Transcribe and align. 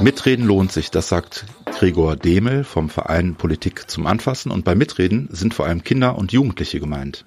Mitreden 0.00 0.46
lohnt 0.46 0.70
sich, 0.70 0.92
das 0.92 1.08
sagt 1.08 1.44
Gregor 1.76 2.14
Demel 2.14 2.62
vom 2.62 2.88
Verein 2.88 3.34
Politik 3.34 3.90
zum 3.90 4.06
Anfassen. 4.06 4.52
Und 4.52 4.64
bei 4.64 4.76
Mitreden 4.76 5.28
sind 5.32 5.54
vor 5.54 5.66
allem 5.66 5.82
Kinder 5.82 6.16
und 6.16 6.30
Jugendliche 6.30 6.78
gemeint. 6.78 7.24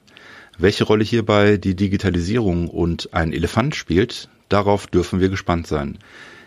Welche 0.57 0.86
Rolle 0.86 1.04
hierbei 1.04 1.57
die 1.57 1.76
Digitalisierung 1.76 2.70
und 2.70 3.13
ein 3.13 3.34
Elefant 3.34 3.76
spielt, 3.76 4.30
darauf 4.48 4.88
dürfen 4.88 5.20
wir 5.20 5.27
gespannt 5.27 5.68
sein. 5.68 5.99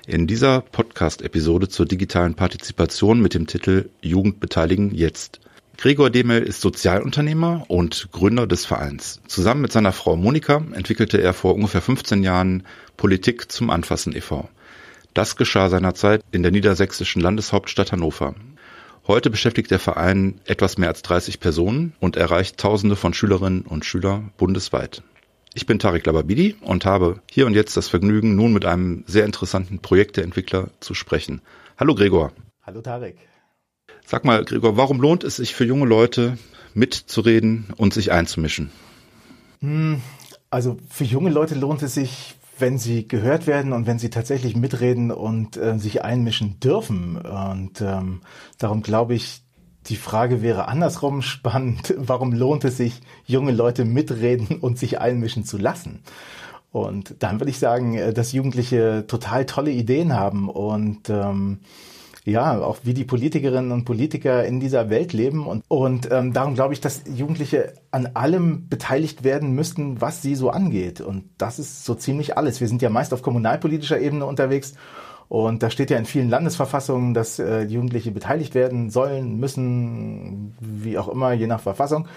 In 0.06 0.26
dieser 0.26 0.62
Podcast-Episode 0.62 1.68
zur 1.68 1.84
digitalen 1.84 2.34
Partizipation 2.34 3.20
mit 3.20 3.34
dem 3.34 3.46
Titel 3.46 3.90
Jugend 4.00 4.40
beteiligen 4.40 4.94
jetzt. 4.94 5.40
Gregor 5.76 6.08
Demel 6.08 6.42
ist 6.42 6.62
Sozialunternehmer 6.62 7.66
und 7.68 8.08
Gründer 8.12 8.46
des 8.46 8.64
Vereins. 8.64 9.20
Zusammen 9.26 9.60
mit 9.60 9.72
seiner 9.72 9.92
Frau 9.92 10.16
Monika 10.16 10.62
entwickelte 10.72 11.20
er 11.20 11.34
vor 11.34 11.54
ungefähr 11.54 11.82
15 11.82 12.22
Jahren 12.22 12.62
Politik 12.96 13.52
zum 13.52 13.68
Anfassen 13.68 14.16
e.V. 14.16 14.48
Das 15.14 15.36
geschah 15.36 15.68
seinerzeit 15.68 16.24
in 16.32 16.42
der 16.42 16.50
niedersächsischen 16.50 17.22
Landeshauptstadt 17.22 17.92
Hannover. 17.92 18.34
Heute 19.06 19.30
beschäftigt 19.30 19.70
der 19.70 19.78
Verein 19.78 20.40
etwas 20.44 20.76
mehr 20.76 20.88
als 20.88 21.02
30 21.02 21.38
Personen 21.38 21.92
und 22.00 22.16
erreicht 22.16 22.58
Tausende 22.58 22.96
von 22.96 23.14
Schülerinnen 23.14 23.62
und 23.62 23.84
Schülern 23.84 24.32
bundesweit. 24.36 25.04
Ich 25.54 25.66
bin 25.66 25.78
Tarek 25.78 26.04
Lababidi 26.04 26.56
und 26.62 26.84
habe 26.84 27.20
hier 27.30 27.46
und 27.46 27.54
jetzt 27.54 27.76
das 27.76 27.86
Vergnügen, 27.88 28.34
nun 28.34 28.52
mit 28.52 28.64
einem 28.64 29.04
sehr 29.06 29.24
interessanten 29.24 29.78
Projekteentwickler 29.78 30.70
zu 30.80 30.94
sprechen. 30.94 31.42
Hallo 31.78 31.94
Gregor. 31.94 32.32
Hallo 32.64 32.80
Tarek. 32.80 33.16
Sag 34.04 34.24
mal, 34.24 34.44
Gregor, 34.44 34.76
warum 34.76 35.00
lohnt 35.00 35.22
es 35.22 35.36
sich 35.36 35.54
für 35.54 35.64
junge 35.64 35.86
Leute 35.86 36.38
mitzureden 36.74 37.66
und 37.76 37.94
sich 37.94 38.10
einzumischen? 38.10 38.72
Hm, 39.60 40.00
also 40.50 40.76
für 40.90 41.04
junge 41.04 41.30
Leute 41.30 41.54
lohnt 41.54 41.82
es 41.82 41.94
sich, 41.94 42.34
wenn 42.58 42.78
sie 42.78 43.08
gehört 43.08 43.46
werden 43.46 43.72
und 43.72 43.86
wenn 43.86 43.98
sie 43.98 44.10
tatsächlich 44.10 44.56
mitreden 44.56 45.10
und 45.10 45.56
äh, 45.56 45.78
sich 45.78 46.04
einmischen 46.04 46.60
dürfen. 46.60 47.16
Und 47.16 47.80
ähm, 47.80 48.20
darum 48.58 48.82
glaube 48.82 49.14
ich, 49.14 49.42
die 49.86 49.96
Frage 49.96 50.42
wäre 50.42 50.68
andersrum 50.68 51.22
spannend. 51.22 51.94
Warum 51.98 52.32
lohnt 52.32 52.64
es 52.64 52.76
sich, 52.76 53.00
junge 53.26 53.52
Leute 53.52 53.84
mitreden 53.84 54.58
und 54.58 54.78
sich 54.78 55.00
einmischen 55.00 55.44
zu 55.44 55.58
lassen? 55.58 56.00
Und 56.72 57.16
dann 57.20 57.38
würde 57.38 57.50
ich 57.50 57.58
sagen, 57.58 57.94
äh, 57.94 58.12
dass 58.12 58.32
Jugendliche 58.32 59.04
total 59.06 59.46
tolle 59.46 59.70
Ideen 59.70 60.12
haben 60.14 60.48
und 60.48 61.08
ähm, 61.10 61.60
ja, 62.24 62.58
auch 62.58 62.78
wie 62.84 62.94
die 62.94 63.04
Politikerinnen 63.04 63.70
und 63.70 63.84
Politiker 63.84 64.44
in 64.44 64.58
dieser 64.58 64.88
Welt 64.88 65.12
leben. 65.12 65.46
Und, 65.46 65.62
und 65.68 66.10
ähm, 66.10 66.32
darum 66.32 66.54
glaube 66.54 66.72
ich, 66.72 66.80
dass 66.80 67.02
Jugendliche 67.06 67.74
an 67.90 68.10
allem 68.14 68.68
beteiligt 68.68 69.24
werden 69.24 69.52
müssten, 69.52 70.00
was 70.00 70.22
sie 70.22 70.34
so 70.34 70.48
angeht. 70.48 71.02
Und 71.02 71.24
das 71.36 71.58
ist 71.58 71.84
so 71.84 71.94
ziemlich 71.94 72.38
alles. 72.38 72.60
Wir 72.60 72.68
sind 72.68 72.80
ja 72.80 72.88
meist 72.88 73.12
auf 73.12 73.20
kommunalpolitischer 73.20 74.00
Ebene 74.00 74.24
unterwegs. 74.24 74.74
Und 75.28 75.62
da 75.62 75.68
steht 75.68 75.90
ja 75.90 75.98
in 75.98 76.06
vielen 76.06 76.30
Landesverfassungen, 76.30 77.12
dass 77.12 77.38
äh, 77.38 77.62
Jugendliche 77.62 78.10
beteiligt 78.10 78.54
werden 78.54 78.88
sollen, 78.90 79.38
müssen, 79.38 80.54
wie 80.60 80.96
auch 80.96 81.08
immer, 81.08 81.32
je 81.32 81.46
nach 81.46 81.60
Verfassung. 81.60 82.08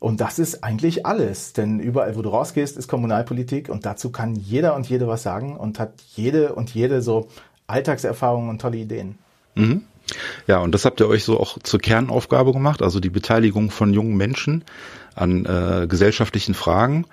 Und 0.00 0.20
das 0.20 0.38
ist 0.38 0.62
eigentlich 0.62 1.04
alles, 1.04 1.52
denn 1.52 1.80
überall, 1.80 2.14
wo 2.16 2.22
du 2.22 2.28
rausgehst, 2.28 2.76
ist 2.76 2.86
Kommunalpolitik 2.86 3.68
und 3.68 3.84
dazu 3.84 4.12
kann 4.12 4.36
jeder 4.36 4.76
und 4.76 4.88
jede 4.88 5.08
was 5.08 5.24
sagen 5.24 5.56
und 5.56 5.80
hat 5.80 5.94
jede 6.14 6.54
und 6.54 6.72
jede 6.72 7.02
so 7.02 7.26
Alltagserfahrungen 7.66 8.48
und 8.48 8.60
tolle 8.60 8.76
Ideen. 8.76 9.18
Mhm. 9.54 9.82
Ja, 10.46 10.58
und 10.58 10.72
das 10.72 10.84
habt 10.84 11.00
ihr 11.00 11.08
euch 11.08 11.24
so 11.24 11.38
auch 11.38 11.58
zur 11.62 11.80
Kernaufgabe 11.80 12.52
gemacht, 12.52 12.82
also 12.82 12.98
die 13.00 13.10
Beteiligung 13.10 13.70
von 13.70 13.92
jungen 13.92 14.16
Menschen 14.16 14.64
an 15.14 15.44
äh, 15.44 15.86
gesellschaftlichen 15.86 16.54
Fragen. 16.54 17.06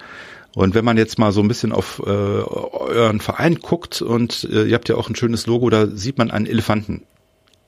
Und 0.55 0.73
wenn 0.73 0.85
man 0.85 0.97
jetzt 0.97 1.19
mal 1.19 1.33
so 1.33 1.41
ein 1.41 1.49
bisschen 1.49 1.73
auf 1.73 2.01
äh, 2.05 2.09
euren 2.09 3.19
Verein 3.19 3.55
guckt 3.55 4.01
und 4.01 4.47
äh, 4.49 4.63
ihr 4.63 4.75
habt 4.75 4.87
ja 4.87 4.95
auch 4.95 5.09
ein 5.09 5.15
schönes 5.15 5.47
Logo, 5.47 5.69
da 5.69 5.87
sieht 5.87 6.17
man 6.17 6.31
einen 6.31 6.45
Elefanten. 6.45 7.03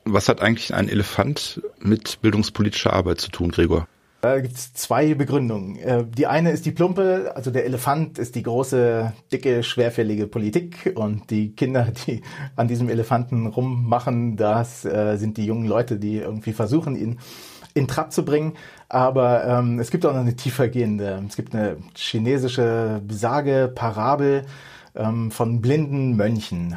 Was 0.05 0.29
hat 0.29 0.41
eigentlich 0.41 0.73
ein 0.73 0.87
Elefant 0.87 1.61
mit 1.79 2.21
bildungspolitischer 2.21 2.93
Arbeit 2.93 3.19
zu 3.19 3.29
tun, 3.29 3.51
Gregor? 3.51 3.89
Da 4.21 4.39
gibt 4.39 4.55
es 4.55 4.73
zwei 4.73 5.13
Begründungen. 5.13 5.77
Äh, 5.77 6.05
die 6.05 6.25
eine 6.25 6.51
ist 6.51 6.65
die 6.65 6.71
plumpe, 6.71 7.31
also 7.35 7.51
der 7.51 7.65
Elefant 7.65 8.17
ist 8.17 8.33
die 8.33 8.41
große, 8.41 9.13
dicke, 9.31 9.61
schwerfällige 9.61 10.25
Politik 10.27 10.93
und 10.95 11.29
die 11.29 11.55
Kinder, 11.55 11.87
die 12.07 12.21
an 12.55 12.67
diesem 12.67 12.89
Elefanten 12.89 13.45
rummachen, 13.45 14.35
das 14.35 14.85
äh, 14.85 15.17
sind 15.17 15.37
die 15.37 15.45
jungen 15.45 15.67
Leute, 15.67 15.99
die 15.99 16.17
irgendwie 16.17 16.53
versuchen, 16.53 16.95
ihn 16.95 17.19
in 17.75 17.87
Trab 17.87 18.11
zu 18.11 18.25
bringen. 18.25 18.53
Aber 18.89 19.45
ähm, 19.45 19.79
es 19.79 19.91
gibt 19.91 20.03
auch 20.05 20.13
noch 20.13 20.21
eine 20.21 20.35
tiefergehende. 20.35 21.23
Es 21.27 21.35
gibt 21.35 21.53
eine 21.53 21.77
chinesische 21.95 23.01
Sage, 23.09 23.71
Parabel 23.73 24.45
ähm, 24.95 25.29
von 25.29 25.61
blinden 25.61 26.15
Mönchen. 26.15 26.75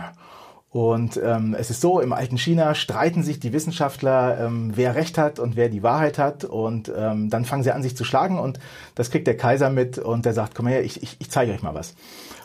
Und 0.72 1.20
ähm, 1.22 1.56
es 1.58 1.68
ist 1.70 1.80
so, 1.80 2.00
im 2.00 2.12
alten 2.12 2.38
China 2.38 2.76
streiten 2.76 3.24
sich 3.24 3.40
die 3.40 3.52
Wissenschaftler, 3.52 4.38
ähm, 4.46 4.70
wer 4.76 4.94
Recht 4.94 5.18
hat 5.18 5.40
und 5.40 5.56
wer 5.56 5.68
die 5.68 5.82
Wahrheit 5.82 6.16
hat. 6.16 6.44
Und 6.44 6.92
ähm, 6.96 7.28
dann 7.28 7.44
fangen 7.44 7.64
sie 7.64 7.72
an, 7.72 7.82
sich 7.82 7.96
zu 7.96 8.04
schlagen. 8.04 8.38
Und 8.38 8.60
das 8.94 9.10
kriegt 9.10 9.26
der 9.26 9.36
Kaiser 9.36 9.68
mit 9.68 9.98
und 9.98 10.26
der 10.26 10.32
sagt, 10.32 10.54
komm 10.54 10.68
her, 10.68 10.84
ich, 10.84 11.02
ich, 11.02 11.16
ich 11.18 11.30
zeige 11.30 11.52
euch 11.52 11.62
mal 11.62 11.74
was. 11.74 11.94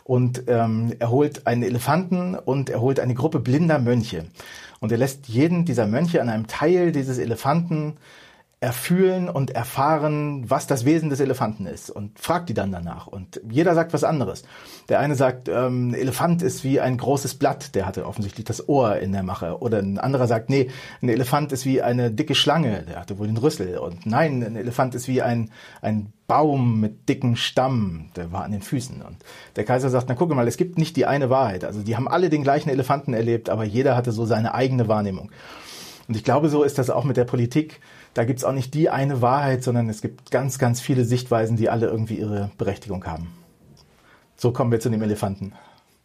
Und 0.02 0.44
ähm, 0.48 0.92
er 0.98 1.10
holt 1.10 1.46
einen 1.46 1.62
Elefanten 1.62 2.34
und 2.34 2.68
er 2.68 2.80
holt 2.80 2.98
eine 2.98 3.14
Gruppe 3.14 3.38
blinder 3.38 3.78
Mönche. 3.78 4.24
Und 4.80 4.90
er 4.90 4.98
lässt 4.98 5.28
jeden 5.28 5.64
dieser 5.64 5.86
Mönche 5.86 6.20
an 6.20 6.28
einem 6.28 6.48
Teil 6.48 6.90
dieses 6.90 7.18
Elefanten 7.18 7.96
erfühlen 8.66 9.28
und 9.28 9.52
erfahren, 9.52 10.50
was 10.50 10.66
das 10.66 10.84
Wesen 10.84 11.08
des 11.08 11.20
Elefanten 11.20 11.66
ist 11.66 11.88
und 11.88 12.18
fragt 12.18 12.48
die 12.48 12.54
dann 12.54 12.72
danach. 12.72 13.06
Und 13.06 13.40
jeder 13.48 13.76
sagt 13.76 13.92
was 13.92 14.02
anderes. 14.02 14.42
Der 14.88 14.98
eine 14.98 15.14
sagt, 15.14 15.48
ähm, 15.48 15.94
Elefant 15.94 16.42
ist 16.42 16.64
wie 16.64 16.80
ein 16.80 16.98
großes 16.98 17.36
Blatt, 17.36 17.76
der 17.76 17.86
hatte 17.86 18.04
offensichtlich 18.04 18.44
das 18.44 18.68
Ohr 18.68 18.96
in 18.96 19.12
der 19.12 19.22
Mache. 19.22 19.60
Oder 19.60 19.78
ein 19.78 19.98
anderer 19.98 20.26
sagt, 20.26 20.50
nee, 20.50 20.68
ein 21.00 21.08
Elefant 21.08 21.52
ist 21.52 21.64
wie 21.64 21.80
eine 21.80 22.10
dicke 22.10 22.34
Schlange, 22.34 22.82
der 22.88 22.98
hatte 22.98 23.20
wohl 23.20 23.28
den 23.28 23.36
Rüssel. 23.36 23.78
Und 23.78 24.04
nein, 24.04 24.42
ein 24.42 24.56
Elefant 24.56 24.96
ist 24.96 25.06
wie 25.06 25.22
ein, 25.22 25.52
ein 25.80 26.12
Baum 26.26 26.80
mit 26.80 27.08
dicken 27.08 27.36
Stamm, 27.36 28.10
der 28.16 28.32
war 28.32 28.42
an 28.42 28.50
den 28.50 28.62
Füßen. 28.62 29.00
Und 29.00 29.18
der 29.54 29.62
Kaiser 29.62 29.90
sagt, 29.90 30.08
na 30.08 30.16
gucke 30.16 30.34
mal, 30.34 30.48
es 30.48 30.56
gibt 30.56 30.76
nicht 30.76 30.96
die 30.96 31.06
eine 31.06 31.30
Wahrheit. 31.30 31.64
Also 31.64 31.84
die 31.84 31.94
haben 31.94 32.08
alle 32.08 32.30
den 32.30 32.42
gleichen 32.42 32.70
Elefanten 32.70 33.14
erlebt, 33.14 33.48
aber 33.48 33.62
jeder 33.62 33.94
hatte 33.94 34.10
so 34.10 34.26
seine 34.26 34.54
eigene 34.54 34.88
Wahrnehmung. 34.88 35.30
Und 36.08 36.16
ich 36.16 36.24
glaube, 36.24 36.48
so 36.48 36.64
ist 36.64 36.78
das 36.78 36.90
auch 36.90 37.04
mit 37.04 37.16
der 37.16 37.24
Politik 37.24 37.80
da 38.16 38.24
gibt's 38.24 38.44
auch 38.44 38.52
nicht 38.52 38.72
die 38.72 38.88
eine 38.88 39.20
Wahrheit, 39.20 39.62
sondern 39.62 39.90
es 39.90 40.00
gibt 40.00 40.30
ganz, 40.30 40.58
ganz 40.58 40.80
viele 40.80 41.04
Sichtweisen, 41.04 41.56
die 41.56 41.68
alle 41.68 41.86
irgendwie 41.86 42.18
ihre 42.18 42.50
Berechtigung 42.56 43.04
haben. 43.04 43.28
So 44.36 44.52
kommen 44.52 44.72
wir 44.72 44.80
zu 44.80 44.88
dem 44.88 45.02
Elefanten. 45.02 45.52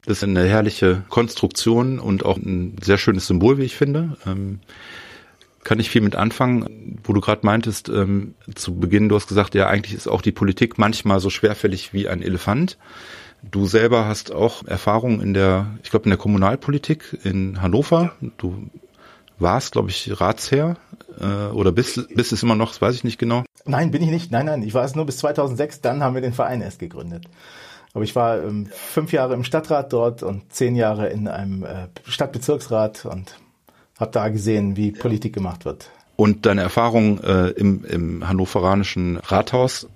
Das 0.05 0.17
ist 0.17 0.23
eine 0.23 0.45
herrliche 0.45 1.03
Konstruktion 1.09 1.99
und 1.99 2.25
auch 2.25 2.38
ein 2.38 2.75
sehr 2.81 2.97
schönes 2.97 3.27
Symbol, 3.27 3.57
wie 3.59 3.63
ich 3.63 3.77
finde. 3.77 4.17
Ähm, 4.25 4.59
kann 5.63 5.79
ich 5.79 5.89
viel 5.89 6.01
mit 6.01 6.16
anfangen, 6.16 6.99
wo 7.03 7.13
du 7.13 7.22
gerade 7.22 7.45
meintest, 7.45 7.88
ähm, 7.88 8.33
zu 8.55 8.75
Beginn, 8.75 9.07
du 9.07 9.16
hast 9.16 9.28
gesagt, 9.28 9.55
ja, 9.55 9.67
eigentlich 9.67 9.95
ist 9.95 10.07
auch 10.07 10.22
die 10.22 10.31
Politik 10.31 10.78
manchmal 10.78 11.19
so 11.19 11.29
schwerfällig 11.29 11.93
wie 11.93 12.09
ein 12.09 12.22
Elefant. 12.22 12.78
Du 13.43 13.67
selber 13.67 14.05
hast 14.05 14.33
auch 14.33 14.66
Erfahrung 14.66 15.22
in 15.22 15.33
der, 15.33 15.78
ich 15.83 15.91
glaube, 15.91 16.05
in 16.05 16.09
der 16.09 16.17
Kommunalpolitik 16.17 17.19
in 17.23 17.61
Hannover. 17.61 18.13
Du 18.38 18.69
warst, 19.39 19.72
glaube 19.72 19.89
ich, 19.89 20.19
Ratsherr 20.19 20.78
äh, 21.19 21.51
oder 21.51 21.72
bist, 21.72 22.07
bist 22.16 22.31
es 22.31 22.44
immer 22.44 22.55
noch, 22.55 22.69
das 22.69 22.81
weiß 22.81 22.95
ich 22.95 23.03
nicht 23.03 23.17
genau. 23.17 23.44
Nein, 23.66 23.91
bin 23.91 24.01
ich 24.01 24.09
nicht. 24.09 24.31
Nein, 24.31 24.45
nein, 24.47 24.63
ich 24.63 24.73
war 24.73 24.83
es 24.83 24.95
nur 24.95 25.05
bis 25.05 25.17
2006. 25.17 25.81
Dann 25.81 26.03
haben 26.03 26.16
wir 26.16 26.22
den 26.22 26.33
Verein 26.33 26.61
erst 26.61 26.79
gegründet. 26.79 27.25
Aber 27.94 28.03
ich 28.03 28.16
war 28.16 28.41
ähm, 28.41 28.67
fünf 28.72 29.11
Jahre 29.11 29.33
im 29.33 29.44
Stadtrat 29.44 29.91
dort 29.91 30.23
und 30.23 30.53
zehn 30.53 30.75
Jahre 30.75 31.09
in 31.09 31.27
einem 31.27 31.63
äh, 31.63 31.88
Stadtbezirksrat 32.05 33.05
und 33.05 33.35
habe 33.99 34.11
da 34.11 34.29
gesehen, 34.29 34.77
wie 34.77 34.91
Politik 34.91 35.33
gemacht 35.33 35.66
wird. 35.66 35.89
Und 36.16 36.45
deine 36.45 36.61
Erfahrung 36.61 37.19
äh, 37.22 37.49
im, 37.49 37.83
im 37.85 38.28
hannoveranischen 38.28 39.17
Rathaus 39.17 39.88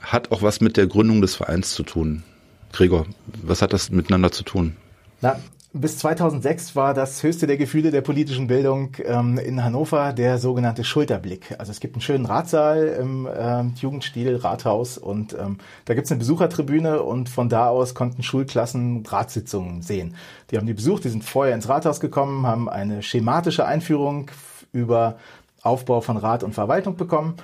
hat 0.00 0.32
auch 0.32 0.42
was 0.42 0.60
mit 0.60 0.76
der 0.76 0.86
Gründung 0.86 1.20
des 1.20 1.34
Vereins 1.34 1.74
zu 1.74 1.82
tun. 1.82 2.24
Gregor, 2.72 3.06
was 3.42 3.62
hat 3.62 3.72
das 3.72 3.90
miteinander 3.90 4.32
zu 4.32 4.42
tun? 4.42 4.76
Na, 5.20 5.38
bis 5.76 5.98
2006 5.98 6.76
war 6.76 6.94
das 6.94 7.20
höchste 7.24 7.48
der 7.48 7.56
Gefühle 7.56 7.90
der 7.90 8.00
politischen 8.00 8.46
Bildung 8.46 8.92
ähm, 9.04 9.38
in 9.38 9.62
Hannover 9.62 10.12
der 10.12 10.38
sogenannte 10.38 10.84
Schulterblick. 10.84 11.56
Also 11.58 11.72
es 11.72 11.80
gibt 11.80 11.96
einen 11.96 12.00
schönen 12.00 12.26
Ratsaal 12.26 12.86
im 13.00 13.26
äh, 13.26 13.64
Jugendstil 13.80 14.36
Rathaus 14.36 14.98
und 14.98 15.34
ähm, 15.34 15.58
da 15.84 15.94
gibt's 15.94 16.12
eine 16.12 16.20
Besuchertribüne 16.20 17.02
und 17.02 17.28
von 17.28 17.48
da 17.48 17.68
aus 17.68 17.94
konnten 17.94 18.22
Schulklassen 18.22 19.04
Ratssitzungen 19.04 19.82
sehen. 19.82 20.14
Die 20.52 20.58
haben 20.58 20.66
die 20.66 20.74
besucht, 20.74 21.02
die 21.04 21.08
sind 21.08 21.24
vorher 21.24 21.56
ins 21.56 21.68
Rathaus 21.68 21.98
gekommen, 21.98 22.46
haben 22.46 22.68
eine 22.68 23.02
schematische 23.02 23.66
Einführung 23.66 24.30
über 24.72 25.16
Aufbau 25.62 26.00
von 26.00 26.16
Rat 26.16 26.44
und 26.44 26.54
Verwaltung 26.54 26.96
bekommen 26.96 27.34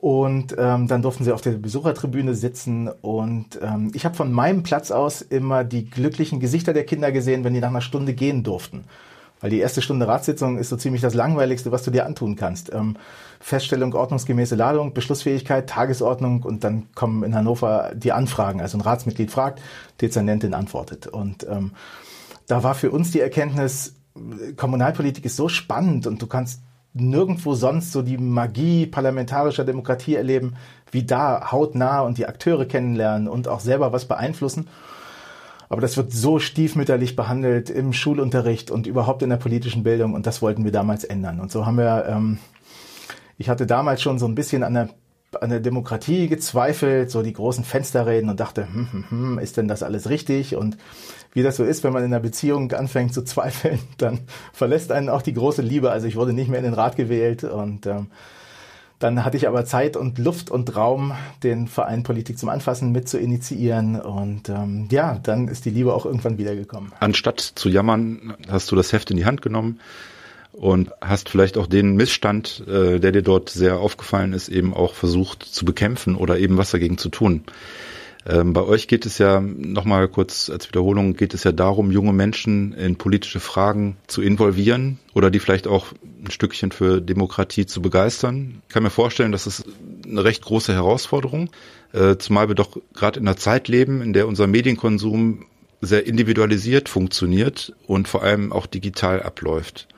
und 0.00 0.56
ähm, 0.56 0.88
dann 0.88 1.02
durften 1.02 1.24
sie 1.24 1.32
auf 1.32 1.42
der 1.42 1.50
Besuchertribüne 1.52 2.34
sitzen. 2.34 2.88
Und 2.88 3.60
ähm, 3.62 3.90
ich 3.92 4.06
habe 4.06 4.14
von 4.14 4.32
meinem 4.32 4.62
Platz 4.62 4.90
aus 4.90 5.20
immer 5.20 5.62
die 5.62 5.90
glücklichen 5.90 6.40
Gesichter 6.40 6.72
der 6.72 6.84
Kinder 6.86 7.12
gesehen, 7.12 7.44
wenn 7.44 7.52
die 7.52 7.60
nach 7.60 7.68
einer 7.68 7.82
Stunde 7.82 8.14
gehen 8.14 8.42
durften. 8.42 8.84
Weil 9.42 9.50
die 9.50 9.58
erste 9.58 9.82
Stunde 9.82 10.08
Ratssitzung 10.08 10.56
ist 10.56 10.70
so 10.70 10.76
ziemlich 10.76 11.02
das 11.02 11.12
Langweiligste, 11.12 11.70
was 11.70 11.82
du 11.82 11.90
dir 11.90 12.06
antun 12.06 12.34
kannst. 12.34 12.72
Ähm, 12.72 12.96
Feststellung, 13.40 13.92
ordnungsgemäße 13.92 14.54
Ladung, 14.54 14.94
Beschlussfähigkeit, 14.94 15.68
Tagesordnung 15.68 16.44
und 16.44 16.64
dann 16.64 16.88
kommen 16.94 17.22
in 17.22 17.34
Hannover 17.34 17.92
die 17.94 18.12
Anfragen. 18.12 18.62
Also 18.62 18.78
ein 18.78 18.82
Ratsmitglied 18.82 19.30
fragt, 19.30 19.60
Dezernentin 20.00 20.54
antwortet. 20.54 21.08
Und 21.08 21.46
ähm, 21.46 21.72
da 22.46 22.62
war 22.62 22.74
für 22.74 22.90
uns 22.90 23.10
die 23.10 23.20
Erkenntnis, 23.20 23.96
Kommunalpolitik 24.56 25.26
ist 25.26 25.36
so 25.36 25.48
spannend 25.48 26.06
und 26.06 26.22
du 26.22 26.26
kannst 26.26 26.62
nirgendwo 26.92 27.54
sonst 27.54 27.92
so 27.92 28.02
die 28.02 28.18
Magie 28.18 28.86
parlamentarischer 28.86 29.64
Demokratie 29.64 30.16
erleben, 30.16 30.54
wie 30.90 31.04
da 31.04 31.52
hautnah 31.52 32.00
und 32.00 32.18
die 32.18 32.26
Akteure 32.26 32.66
kennenlernen 32.66 33.28
und 33.28 33.48
auch 33.48 33.60
selber 33.60 33.92
was 33.92 34.06
beeinflussen. 34.06 34.68
Aber 35.68 35.80
das 35.80 35.96
wird 35.96 36.12
so 36.12 36.40
stiefmütterlich 36.40 37.14
behandelt 37.14 37.70
im 37.70 37.92
Schulunterricht 37.92 38.72
und 38.72 38.88
überhaupt 38.88 39.22
in 39.22 39.30
der 39.30 39.36
politischen 39.36 39.84
Bildung 39.84 40.14
und 40.14 40.26
das 40.26 40.42
wollten 40.42 40.64
wir 40.64 40.72
damals 40.72 41.04
ändern. 41.04 41.38
Und 41.38 41.52
so 41.52 41.64
haben 41.64 41.78
wir, 41.78 42.06
ähm, 42.08 42.38
ich 43.38 43.48
hatte 43.48 43.66
damals 43.66 44.02
schon 44.02 44.18
so 44.18 44.26
ein 44.26 44.34
bisschen 44.34 44.64
an 44.64 44.74
der 44.74 44.88
an 45.40 45.50
der 45.50 45.60
Demokratie 45.60 46.28
gezweifelt, 46.28 47.10
so 47.10 47.22
die 47.22 47.32
großen 47.32 47.64
Fensterreden 47.64 48.30
und 48.30 48.40
dachte, 48.40 48.66
hm, 48.66 48.88
hm, 48.90 49.10
hm, 49.10 49.38
ist 49.38 49.56
denn 49.56 49.68
das 49.68 49.82
alles 49.82 50.08
richtig? 50.08 50.56
Und 50.56 50.76
wie 51.32 51.42
das 51.42 51.56
so 51.56 51.64
ist, 51.64 51.84
wenn 51.84 51.92
man 51.92 52.02
in 52.02 52.12
einer 52.12 52.22
Beziehung 52.22 52.72
anfängt 52.72 53.14
zu 53.14 53.22
zweifeln, 53.24 53.78
dann 53.98 54.20
verlässt 54.52 54.90
einen 54.92 55.08
auch 55.08 55.22
die 55.22 55.34
große 55.34 55.62
Liebe. 55.62 55.90
Also 55.90 56.06
ich 56.06 56.16
wurde 56.16 56.32
nicht 56.32 56.48
mehr 56.48 56.58
in 56.58 56.64
den 56.64 56.74
Rat 56.74 56.96
gewählt 56.96 57.44
und 57.44 57.86
ähm, 57.86 58.08
dann 58.98 59.24
hatte 59.24 59.38
ich 59.38 59.48
aber 59.48 59.64
Zeit 59.64 59.96
und 59.96 60.18
Luft 60.18 60.50
und 60.50 60.76
Raum, 60.76 61.14
den 61.42 61.68
Verein 61.68 62.02
Politik 62.02 62.38
zum 62.38 62.50
Anfassen 62.50 62.92
mit 62.92 63.08
zu 63.08 63.18
initiieren. 63.18 63.98
Und 63.98 64.50
ähm, 64.50 64.88
ja, 64.90 65.18
dann 65.22 65.48
ist 65.48 65.64
die 65.64 65.70
Liebe 65.70 65.94
auch 65.94 66.04
irgendwann 66.04 66.36
wiedergekommen. 66.36 66.92
Anstatt 67.00 67.40
zu 67.40 67.70
jammern, 67.70 68.34
hast 68.50 68.70
du 68.70 68.76
das 68.76 68.92
Heft 68.92 69.10
in 69.10 69.16
die 69.16 69.24
Hand 69.24 69.40
genommen 69.40 69.80
und 70.52 70.90
hast 71.00 71.28
vielleicht 71.28 71.56
auch 71.56 71.66
den 71.66 71.96
Missstand, 71.96 72.64
äh, 72.66 72.98
der 72.98 73.12
dir 73.12 73.22
dort 73.22 73.50
sehr 73.50 73.78
aufgefallen 73.78 74.32
ist, 74.32 74.48
eben 74.48 74.74
auch 74.74 74.94
versucht 74.94 75.42
zu 75.42 75.64
bekämpfen 75.64 76.16
oder 76.16 76.38
eben 76.38 76.56
was 76.56 76.70
dagegen 76.70 76.98
zu 76.98 77.08
tun. 77.08 77.44
Ähm, 78.26 78.52
bei 78.52 78.62
euch 78.62 78.86
geht 78.86 79.06
es 79.06 79.16
ja, 79.18 79.40
nochmal 79.40 80.06
kurz 80.08 80.50
als 80.50 80.68
Wiederholung, 80.68 81.14
geht 81.14 81.32
es 81.32 81.44
ja 81.44 81.52
darum, 81.52 81.90
junge 81.90 82.12
Menschen 82.12 82.74
in 82.74 82.96
politische 82.96 83.40
Fragen 83.40 83.96
zu 84.08 84.20
involvieren 84.20 84.98
oder 85.14 85.30
die 85.30 85.38
vielleicht 85.38 85.66
auch 85.66 85.86
ein 86.22 86.30
Stückchen 86.30 86.70
für 86.70 87.00
Demokratie 87.00 87.64
zu 87.64 87.80
begeistern. 87.80 88.60
Ich 88.68 88.74
kann 88.74 88.82
mir 88.82 88.90
vorstellen, 88.90 89.32
das 89.32 89.46
ist 89.46 89.64
eine 90.04 90.22
recht 90.22 90.44
große 90.44 90.74
Herausforderung, 90.74 91.50
äh, 91.92 92.16
zumal 92.16 92.48
wir 92.48 92.54
doch 92.54 92.76
gerade 92.94 93.20
in 93.20 93.26
einer 93.26 93.38
Zeit 93.38 93.68
leben, 93.68 94.02
in 94.02 94.12
der 94.12 94.28
unser 94.28 94.46
Medienkonsum 94.46 95.46
sehr 95.80 96.06
individualisiert 96.06 96.90
funktioniert 96.90 97.72
und 97.86 98.06
vor 98.06 98.22
allem 98.22 98.52
auch 98.52 98.66
digital 98.66 99.22
abläuft. 99.22 99.88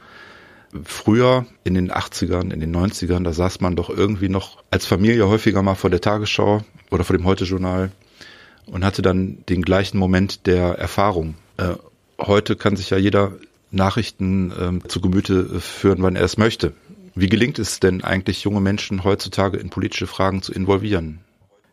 Früher 0.85 1.47
in 1.65 1.75
den 1.75 1.93
80ern, 1.93 2.51
in 2.53 2.61
den 2.61 2.75
90ern, 2.75 3.25
da 3.25 3.33
saß 3.33 3.61
man 3.61 3.77
doch 3.77 3.91
irgendwie 3.91 4.29
noch 4.29 4.63
als 4.71 4.87
Familie 4.87 5.29
häufiger 5.29 5.63
mal 5.63 5.75
vor 5.75 5.91
der 5.91 6.01
Tagesschau 6.01 6.63
oder 6.91 7.05
vor 7.05 7.17
dem 7.17 7.27
Heute-Journal 7.27 7.91
und 8.67 8.85
hatte 8.85 9.03
dann 9.03 9.45
den 9.49 9.63
gleichen 9.63 9.99
Moment 9.99 10.47
der 10.47 10.79
Erfahrung. 10.79 11.35
Äh, 11.59 11.75
heute 12.19 12.57
kann 12.57 12.77
sich 12.77 12.91
ja 12.91 12.97
jeder 12.97 13.33
Nachrichten 13.71 14.53
ähm, 14.59 14.89
zu 14.89 15.01
Gemüte 15.01 15.61
führen, 15.61 16.03
wann 16.03 16.17
er 16.17 16.25
es 16.25 16.39
möchte. 16.39 16.73
Wie 17.15 17.29
gelingt 17.29 17.59
es 17.59 17.81
denn 17.81 18.03
eigentlich, 18.03 18.45
junge 18.45 18.61
Menschen 18.61 19.05
heutzutage 19.05 19.59
in 19.59 19.71
politische 19.71 20.07
Fragen 20.07 20.43
zu 20.43 20.53
involvieren? 20.53 21.21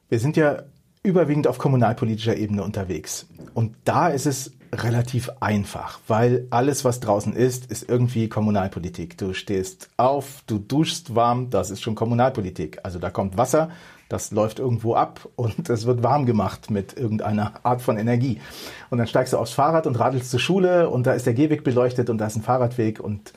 Wir 0.09 0.19
sind 0.19 0.35
ja 0.35 0.63
überwiegend 1.03 1.47
auf 1.47 1.57
kommunalpolitischer 1.57 2.35
Ebene 2.35 2.63
unterwegs. 2.63 3.27
Und 3.53 3.75
da 3.85 4.09
ist 4.09 4.25
es 4.25 4.51
relativ 4.73 5.31
einfach, 5.39 5.99
weil 6.07 6.47
alles, 6.49 6.85
was 6.85 6.99
draußen 6.99 7.33
ist, 7.33 7.71
ist 7.71 7.89
irgendwie 7.89 8.29
Kommunalpolitik. 8.29 9.17
Du 9.17 9.33
stehst 9.33 9.89
auf, 9.97 10.43
du 10.47 10.59
duschst 10.59 11.15
warm, 11.15 11.49
das 11.49 11.71
ist 11.71 11.81
schon 11.81 11.95
Kommunalpolitik. 11.95 12.79
Also 12.83 12.99
da 12.99 13.09
kommt 13.09 13.37
Wasser, 13.37 13.69
das 14.09 14.31
läuft 14.31 14.59
irgendwo 14.59 14.95
ab 14.95 15.27
und 15.35 15.69
es 15.69 15.85
wird 15.85 16.03
warm 16.03 16.25
gemacht 16.25 16.71
mit 16.71 16.97
irgendeiner 16.97 17.53
Art 17.63 17.81
von 17.81 17.97
Energie. 17.97 18.39
Und 18.89 18.97
dann 18.97 19.07
steigst 19.07 19.33
du 19.33 19.37
aufs 19.37 19.53
Fahrrad 19.53 19.87
und 19.87 19.99
radelst 19.99 20.31
zur 20.31 20.39
Schule 20.39 20.89
und 20.89 21.05
da 21.05 21.13
ist 21.13 21.25
der 21.25 21.33
Gehweg 21.33 21.63
beleuchtet 21.63 22.09
und 22.09 22.17
da 22.17 22.27
ist 22.27 22.35
ein 22.35 22.43
Fahrradweg 22.43 22.99
und 22.99 23.33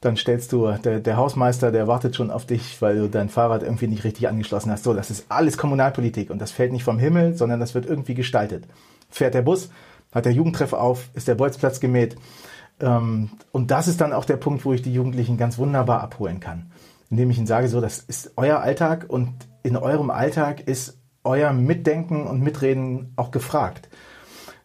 dann 0.00 0.16
stellst 0.16 0.52
du, 0.52 0.72
der, 0.84 0.98
der 0.98 1.16
Hausmeister, 1.16 1.70
der 1.70 1.86
wartet 1.86 2.16
schon 2.16 2.32
auf 2.32 2.44
dich, 2.44 2.82
weil 2.82 2.98
du 2.98 3.08
dein 3.08 3.28
Fahrrad 3.28 3.62
irgendwie 3.62 3.86
nicht 3.86 4.02
richtig 4.02 4.28
angeschlossen 4.28 4.72
hast. 4.72 4.82
So, 4.82 4.94
das 4.94 5.12
ist 5.12 5.26
alles 5.28 5.56
Kommunalpolitik 5.56 6.30
und 6.30 6.40
das 6.40 6.50
fällt 6.50 6.72
nicht 6.72 6.82
vom 6.82 6.98
Himmel, 6.98 7.36
sondern 7.36 7.60
das 7.60 7.74
wird 7.74 7.86
irgendwie 7.86 8.14
gestaltet. 8.14 8.64
Fährt 9.10 9.34
der 9.34 9.42
Bus, 9.42 9.70
hat 10.12 10.24
der 10.24 10.32
Jugendtreff 10.32 10.72
auf, 10.72 11.10
ist 11.14 11.28
der 11.28 11.34
Bolzplatz 11.34 11.80
gemäht. 11.80 12.16
Ähm, 12.80 13.30
und 13.50 13.70
das 13.70 13.88
ist 13.88 14.00
dann 14.00 14.12
auch 14.12 14.24
der 14.24 14.36
Punkt, 14.36 14.64
wo 14.64 14.72
ich 14.72 14.82
die 14.82 14.92
Jugendlichen 14.92 15.36
ganz 15.36 15.58
wunderbar 15.58 16.02
abholen 16.02 16.40
kann. 16.40 16.70
Indem 17.10 17.30
ich 17.30 17.38
ihnen 17.38 17.46
sage, 17.46 17.68
so, 17.68 17.80
das 17.80 17.98
ist 17.98 18.32
euer 18.36 18.60
Alltag 18.60 19.06
und 19.08 19.32
in 19.62 19.76
eurem 19.76 20.10
Alltag 20.10 20.60
ist 20.66 20.98
euer 21.24 21.52
Mitdenken 21.52 22.26
und 22.26 22.40
Mitreden 22.40 23.12
auch 23.16 23.30
gefragt. 23.30 23.88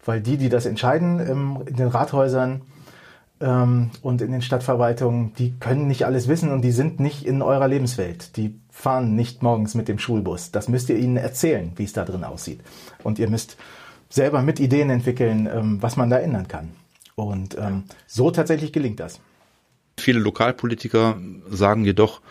Weil 0.03 0.21
die, 0.21 0.37
die 0.37 0.49
das 0.49 0.65
entscheiden 0.65 1.19
ähm, 1.19 1.63
in 1.65 1.75
den 1.75 1.89
Rathäusern 1.89 2.61
ähm, 3.41 3.91
und 4.01 4.21
in 4.21 4.31
den 4.31 4.41
Stadtverwaltungen, 4.41 5.33
die 5.33 5.59
können 5.59 5.87
nicht 5.87 6.05
alles 6.05 6.27
wissen 6.27 6.51
und 6.51 6.61
die 6.61 6.71
sind 6.71 6.99
nicht 6.99 7.25
in 7.25 7.41
eurer 7.41 7.67
Lebenswelt. 7.67 8.37
Die 8.37 8.59
fahren 8.71 9.15
nicht 9.15 9.43
morgens 9.43 9.75
mit 9.75 9.87
dem 9.87 9.99
Schulbus. 9.99 10.51
Das 10.51 10.67
müsst 10.67 10.89
ihr 10.89 10.97
ihnen 10.97 11.17
erzählen, 11.17 11.73
wie 11.75 11.83
es 11.83 11.93
da 11.93 12.05
drin 12.05 12.23
aussieht. 12.23 12.61
Und 13.03 13.19
ihr 13.19 13.29
müsst 13.29 13.57
selber 14.09 14.41
mit 14.41 14.59
Ideen 14.59 14.89
entwickeln, 14.89 15.47
ähm, 15.51 15.81
was 15.81 15.97
man 15.97 16.09
da 16.09 16.17
ändern 16.17 16.47
kann. 16.47 16.71
Und 17.15 17.57
ähm, 17.57 17.83
so 18.05 18.31
tatsächlich 18.31 18.71
gelingt 18.71 18.99
das. 18.99 19.19
Viele 19.99 20.19
Lokalpolitiker 20.19 21.17
sagen 21.49 21.83
jedoch, 21.83 22.21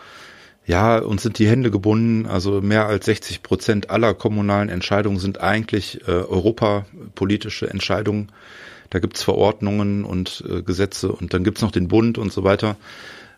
ja, 0.65 0.99
uns 0.99 1.23
sind 1.23 1.39
die 1.39 1.47
Hände 1.47 1.71
gebunden. 1.71 2.25
Also 2.25 2.61
mehr 2.61 2.87
als 2.87 3.05
60 3.05 3.41
Prozent 3.41 3.89
aller 3.89 4.13
kommunalen 4.13 4.69
Entscheidungen 4.69 5.19
sind 5.19 5.41
eigentlich 5.41 6.07
äh, 6.07 6.11
europapolitische 6.11 7.69
Entscheidungen. 7.69 8.31
Da 8.89 8.99
gibt's 8.99 9.23
Verordnungen 9.23 10.03
und 10.05 10.43
äh, 10.49 10.61
Gesetze 10.61 11.11
und 11.11 11.33
dann 11.33 11.43
gibt's 11.43 11.61
noch 11.61 11.71
den 11.71 11.87
Bund 11.87 12.17
und 12.17 12.31
so 12.31 12.43
weiter. 12.43 12.77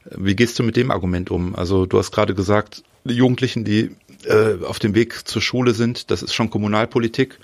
Wie 0.06 0.35
gehst 0.35 0.57
du 0.57 0.63
mit 0.63 0.75
dem 0.75 0.92
Argument 0.92 1.30
um? 1.30 1.56
Also 1.56 1.85
du 1.85 1.97
hast 1.97 2.12
gerade 2.12 2.33
gesagt, 2.33 2.83
die 3.03 3.13
Jugendlichen, 3.13 3.63
die 3.63 3.92
äh, 4.25 4.63
auf 4.63 4.80
dem 4.80 4.95
Weg 4.95 5.27
zur 5.27 5.42
Schule 5.42 5.74
sind, 5.74 6.12
das 6.12 6.24
ist 6.24 6.33
schon 6.33 6.50
Kommunalpolitik. 6.50 7.39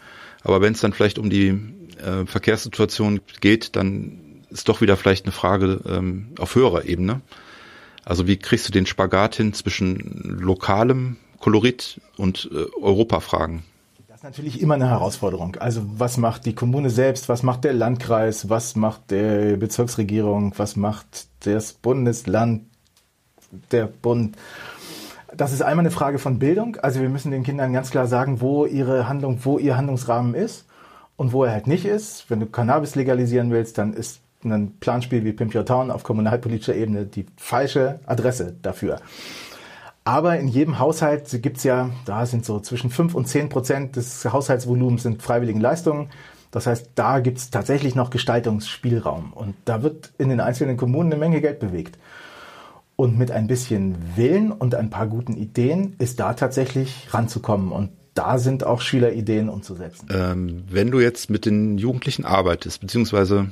Aber 0.45 0.61
wenn 0.61 0.73
es 0.73 0.79
dann 0.79 0.93
vielleicht 0.93 1.17
um 1.17 1.29
die 1.29 1.59
äh, 1.97 2.25
Verkehrssituation 2.25 3.19
geht, 3.41 3.75
dann 3.75 4.43
ist 4.51 4.69
doch 4.69 4.79
wieder 4.79 4.95
vielleicht 4.95 5.25
eine 5.25 5.31
Frage 5.31 5.81
ähm, 5.87 6.27
auf 6.39 6.53
höherer 6.53 6.85
Ebene. 6.85 7.21
Also 8.05 8.27
wie 8.27 8.37
kriegst 8.37 8.67
du 8.67 8.71
den 8.71 8.85
Spagat 8.85 9.35
hin 9.35 9.53
zwischen 9.53 10.37
lokalem 10.39 11.17
Kolorit 11.39 11.99
und 12.15 12.47
äh, 12.53 12.79
Europafragen? 12.79 13.63
Das 14.07 14.17
ist 14.17 14.23
natürlich 14.23 14.61
immer 14.61 14.75
eine 14.75 14.87
Herausforderung. 14.87 15.55
Also 15.55 15.81
was 15.97 16.17
macht 16.17 16.45
die 16.45 16.53
Kommune 16.53 16.91
selbst, 16.91 17.27
was 17.27 17.41
macht 17.41 17.63
der 17.63 17.73
Landkreis, 17.73 18.47
was 18.47 18.75
macht 18.75 19.09
der 19.09 19.57
Bezirksregierung, 19.57 20.53
was 20.57 20.75
macht 20.75 21.27
das 21.39 21.73
Bundesland, 21.73 22.65
der 23.71 23.87
Bund? 23.87 24.37
Das 25.37 25.51
ist 25.51 25.61
einmal 25.61 25.83
eine 25.83 25.91
Frage 25.91 26.19
von 26.19 26.39
Bildung. 26.39 26.77
Also 26.77 27.01
wir 27.01 27.09
müssen 27.09 27.31
den 27.31 27.43
Kindern 27.43 27.73
ganz 27.73 27.91
klar 27.91 28.07
sagen, 28.07 28.41
wo 28.41 28.65
ihre 28.65 29.07
Handlung, 29.07 29.39
wo 29.43 29.57
ihr 29.57 29.75
Handlungsrahmen 29.75 30.33
ist 30.33 30.65
und 31.17 31.33
wo 31.33 31.43
er 31.43 31.51
halt 31.51 31.67
nicht 31.67 31.85
ist. 31.85 32.29
Wenn 32.29 32.39
du 32.39 32.45
Cannabis 32.45 32.95
legalisieren 32.95 33.51
willst, 33.51 33.77
dann 33.77 33.93
ist 33.93 34.21
ein 34.43 34.77
Planspiel 34.79 35.25
wie 35.25 35.33
Pimp 35.33 35.55
Your 35.55 35.65
Town 35.65 35.91
auf 35.91 36.03
kommunalpolitischer 36.03 36.75
Ebene 36.75 37.05
die 37.05 37.25
falsche 37.37 37.99
Adresse 38.05 38.55
dafür. 38.61 38.97
Aber 40.03 40.37
in 40.37 40.47
jedem 40.47 40.77
Haushalt 40.77 41.41
gibt's 41.41 41.63
ja, 41.63 41.89
da 42.05 42.25
sind 42.27 42.45
so 42.45 42.59
zwischen 42.59 42.91
fünf 42.91 43.15
und 43.15 43.27
zehn 43.27 43.49
Prozent 43.49 43.95
des 43.95 44.23
Haushaltsvolumens 44.25 45.01
sind 45.01 45.23
freiwilligen 45.23 45.59
Leistungen. 45.59 46.09
Das 46.51 46.67
heißt, 46.67 46.91
da 46.95 47.19
gibt's 47.19 47.49
tatsächlich 47.49 47.95
noch 47.95 48.11
Gestaltungsspielraum. 48.11 49.33
Und 49.33 49.55
da 49.65 49.81
wird 49.81 50.11
in 50.19 50.29
den 50.29 50.39
einzelnen 50.39 50.77
Kommunen 50.77 51.11
eine 51.11 51.19
Menge 51.19 51.41
Geld 51.41 51.59
bewegt. 51.59 51.97
Und 52.95 53.17
mit 53.17 53.31
ein 53.31 53.47
bisschen 53.47 53.95
Willen 54.15 54.51
und 54.51 54.75
ein 54.75 54.89
paar 54.89 55.07
guten 55.07 55.35
Ideen 55.35 55.95
ist 55.99 56.19
da 56.19 56.33
tatsächlich 56.33 57.13
ranzukommen. 57.13 57.71
Und 57.71 57.91
da 58.13 58.39
sind 58.39 58.63
auch 58.63 58.79
Schülerideen 58.81 59.49
umzusetzen. 59.49 60.07
Ähm, 60.09 60.63
wenn 60.69 60.91
du 60.91 60.99
jetzt 61.01 61.29
mit 61.29 61.45
den 61.45 61.77
Jugendlichen 61.77 62.23
arbeitest, 62.23 62.79
beziehungsweise 62.79 63.51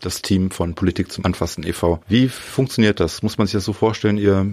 das 0.00 0.20
Team 0.20 0.50
von 0.50 0.74
Politik 0.74 1.10
zum 1.10 1.24
Anfassen 1.24 1.64
e.V. 1.64 2.00
Wie 2.08 2.28
funktioniert 2.28 3.00
das? 3.00 3.22
Muss 3.22 3.38
man 3.38 3.46
sich 3.46 3.54
das 3.54 3.64
so 3.64 3.72
vorstellen? 3.72 4.18
Ihr 4.18 4.46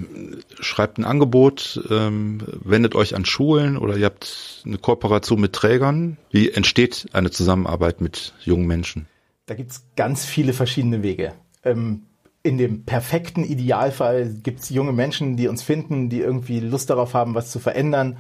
schreibt 0.60 0.98
ein 0.98 1.06
Angebot, 1.06 1.84
ähm, 1.90 2.40
wendet 2.64 2.96
euch 2.96 3.16
an 3.16 3.26
Schulen 3.26 3.78
oder 3.78 3.98
ihr 3.98 4.06
habt 4.06 4.64
eine 4.66 4.78
Kooperation 4.78 5.42
mit 5.42 5.54
Trägern. 5.54 6.18
Wie 6.32 6.50
entsteht 6.52 7.08
eine 7.14 7.32
Zusammenarbeit 7.32 8.02
mit 8.02 8.34
jungen 8.42 8.68
Menschen? 8.68 9.08
Da 9.48 9.56
gibt's 9.56 9.84
ganz 9.96 10.26
viele 10.26 10.54
verschiedene 10.54 11.04
Wege. 11.04 11.34
Ähm, 11.64 12.04
in 12.42 12.58
dem 12.58 12.86
perfekten 12.86 13.44
Idealfall 13.44 14.34
gibt's 14.44 14.70
junge 14.70 14.94
Menschen, 14.94 15.36
die 15.36 15.48
uns 15.48 15.62
finden, 15.62 16.10
die 16.10 16.22
irgendwie 16.22 16.60
Lust 16.60 16.90
darauf 16.90 17.14
haben, 17.14 17.36
was 17.36 17.52
zu 17.52 17.60
verändern 17.60 18.18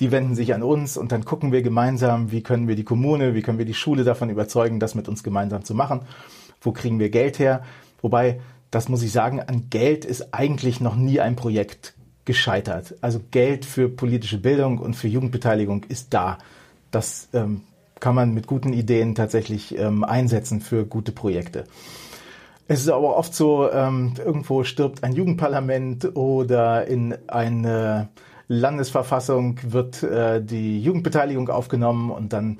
die 0.00 0.10
wenden 0.10 0.34
sich 0.34 0.52
an 0.52 0.64
uns 0.64 0.96
und 0.96 1.12
dann 1.12 1.24
gucken 1.24 1.52
wir 1.52 1.62
gemeinsam, 1.62 2.32
wie 2.32 2.42
können 2.42 2.66
wir 2.66 2.74
die 2.74 2.82
Kommune, 2.82 3.34
wie 3.34 3.42
können 3.42 3.58
wir 3.58 3.66
die 3.66 3.74
Schule 3.74 4.02
davon 4.02 4.30
überzeugen, 4.30 4.80
das 4.80 4.96
mit 4.96 5.06
uns 5.06 5.22
gemeinsam 5.22 5.64
zu 5.64 5.74
machen 5.74 6.00
wo 6.62 6.72
kriegen 6.72 6.98
wir 6.98 7.10
Geld 7.10 7.38
her. 7.38 7.62
Wobei, 8.00 8.40
das 8.70 8.88
muss 8.88 9.02
ich 9.02 9.12
sagen, 9.12 9.40
an 9.40 9.68
Geld 9.70 10.04
ist 10.04 10.32
eigentlich 10.32 10.80
noch 10.80 10.96
nie 10.96 11.20
ein 11.20 11.36
Projekt 11.36 11.94
gescheitert. 12.24 12.94
Also 13.00 13.20
Geld 13.30 13.64
für 13.64 13.88
politische 13.88 14.38
Bildung 14.38 14.78
und 14.78 14.94
für 14.94 15.08
Jugendbeteiligung 15.08 15.84
ist 15.84 16.14
da. 16.14 16.38
Das 16.90 17.28
ähm, 17.32 17.62
kann 18.00 18.14
man 18.14 18.32
mit 18.32 18.46
guten 18.46 18.72
Ideen 18.72 19.14
tatsächlich 19.14 19.76
ähm, 19.78 20.04
einsetzen 20.04 20.60
für 20.60 20.86
gute 20.86 21.12
Projekte. 21.12 21.64
Es 22.68 22.80
ist 22.80 22.88
aber 22.88 23.16
oft 23.16 23.34
so, 23.34 23.70
ähm, 23.70 24.14
irgendwo 24.18 24.64
stirbt 24.64 25.02
ein 25.04 25.12
Jugendparlament 25.12 26.16
oder 26.16 26.86
in 26.86 27.16
eine 27.26 28.08
Landesverfassung 28.48 29.58
wird 29.62 30.02
äh, 30.02 30.42
die 30.42 30.80
Jugendbeteiligung 30.80 31.48
aufgenommen 31.48 32.10
und 32.10 32.32
dann 32.32 32.58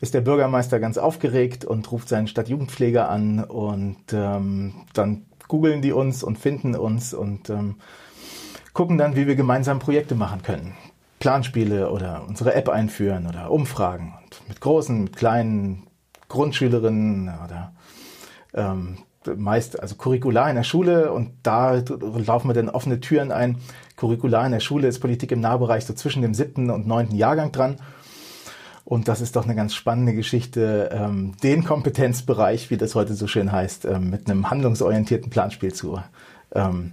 ist 0.00 0.14
der 0.14 0.20
Bürgermeister 0.20 0.80
ganz 0.80 0.96
aufgeregt 0.98 1.64
und 1.64 1.90
ruft 1.90 2.08
seinen 2.08 2.28
Stadtjugendpfleger 2.28 3.08
an 3.08 3.42
und 3.42 4.12
ähm, 4.12 4.74
dann 4.92 5.26
googeln 5.48 5.82
die 5.82 5.92
uns 5.92 6.22
und 6.22 6.38
finden 6.38 6.76
uns 6.76 7.14
und 7.14 7.50
ähm, 7.50 7.76
gucken 8.72 8.98
dann, 8.98 9.16
wie 9.16 9.26
wir 9.26 9.34
gemeinsam 9.34 9.80
Projekte 9.80 10.14
machen 10.14 10.42
können. 10.42 10.74
Planspiele 11.18 11.90
oder 11.90 12.24
unsere 12.28 12.54
App 12.54 12.68
einführen 12.68 13.26
oder 13.26 13.50
Umfragen 13.50 14.14
und 14.22 14.48
mit 14.48 14.60
großen, 14.60 15.04
mit 15.04 15.16
kleinen 15.16 15.88
Grundschülerinnen 16.28 17.30
oder 17.44 17.72
ähm, 18.54 18.98
meist 19.36 19.80
also 19.80 19.96
Curricular 19.96 20.48
in 20.50 20.56
der 20.56 20.62
Schule 20.62 21.12
und 21.12 21.30
da 21.42 21.82
laufen 22.00 22.48
wir 22.48 22.54
dann 22.54 22.68
offene 22.68 23.00
Türen 23.00 23.32
ein. 23.32 23.58
Curricular 23.96 24.46
in 24.46 24.52
der 24.52 24.60
Schule 24.60 24.88
ist 24.88 25.00
Politik 25.00 25.32
im 25.32 25.40
Nahbereich 25.40 25.84
so 25.84 25.94
zwischen 25.94 26.22
dem 26.22 26.34
siebten 26.34 26.70
und 26.70 26.86
neunten 26.86 27.16
Jahrgang 27.16 27.52
dran. 27.52 27.76
Und 28.84 29.06
das 29.06 29.20
ist 29.20 29.36
doch 29.36 29.44
eine 29.44 29.54
ganz 29.54 29.74
spannende 29.74 30.14
Geschichte, 30.14 30.88
ähm, 30.92 31.34
den 31.42 31.62
Kompetenzbereich, 31.62 32.70
wie 32.70 32.78
das 32.78 32.94
heute 32.94 33.12
so 33.12 33.26
schön 33.26 33.52
heißt, 33.52 33.84
ähm, 33.84 34.08
mit 34.08 34.30
einem 34.30 34.50
handlungsorientierten 34.50 35.28
Planspiel 35.28 35.74
zu 35.74 36.00
ähm, 36.54 36.92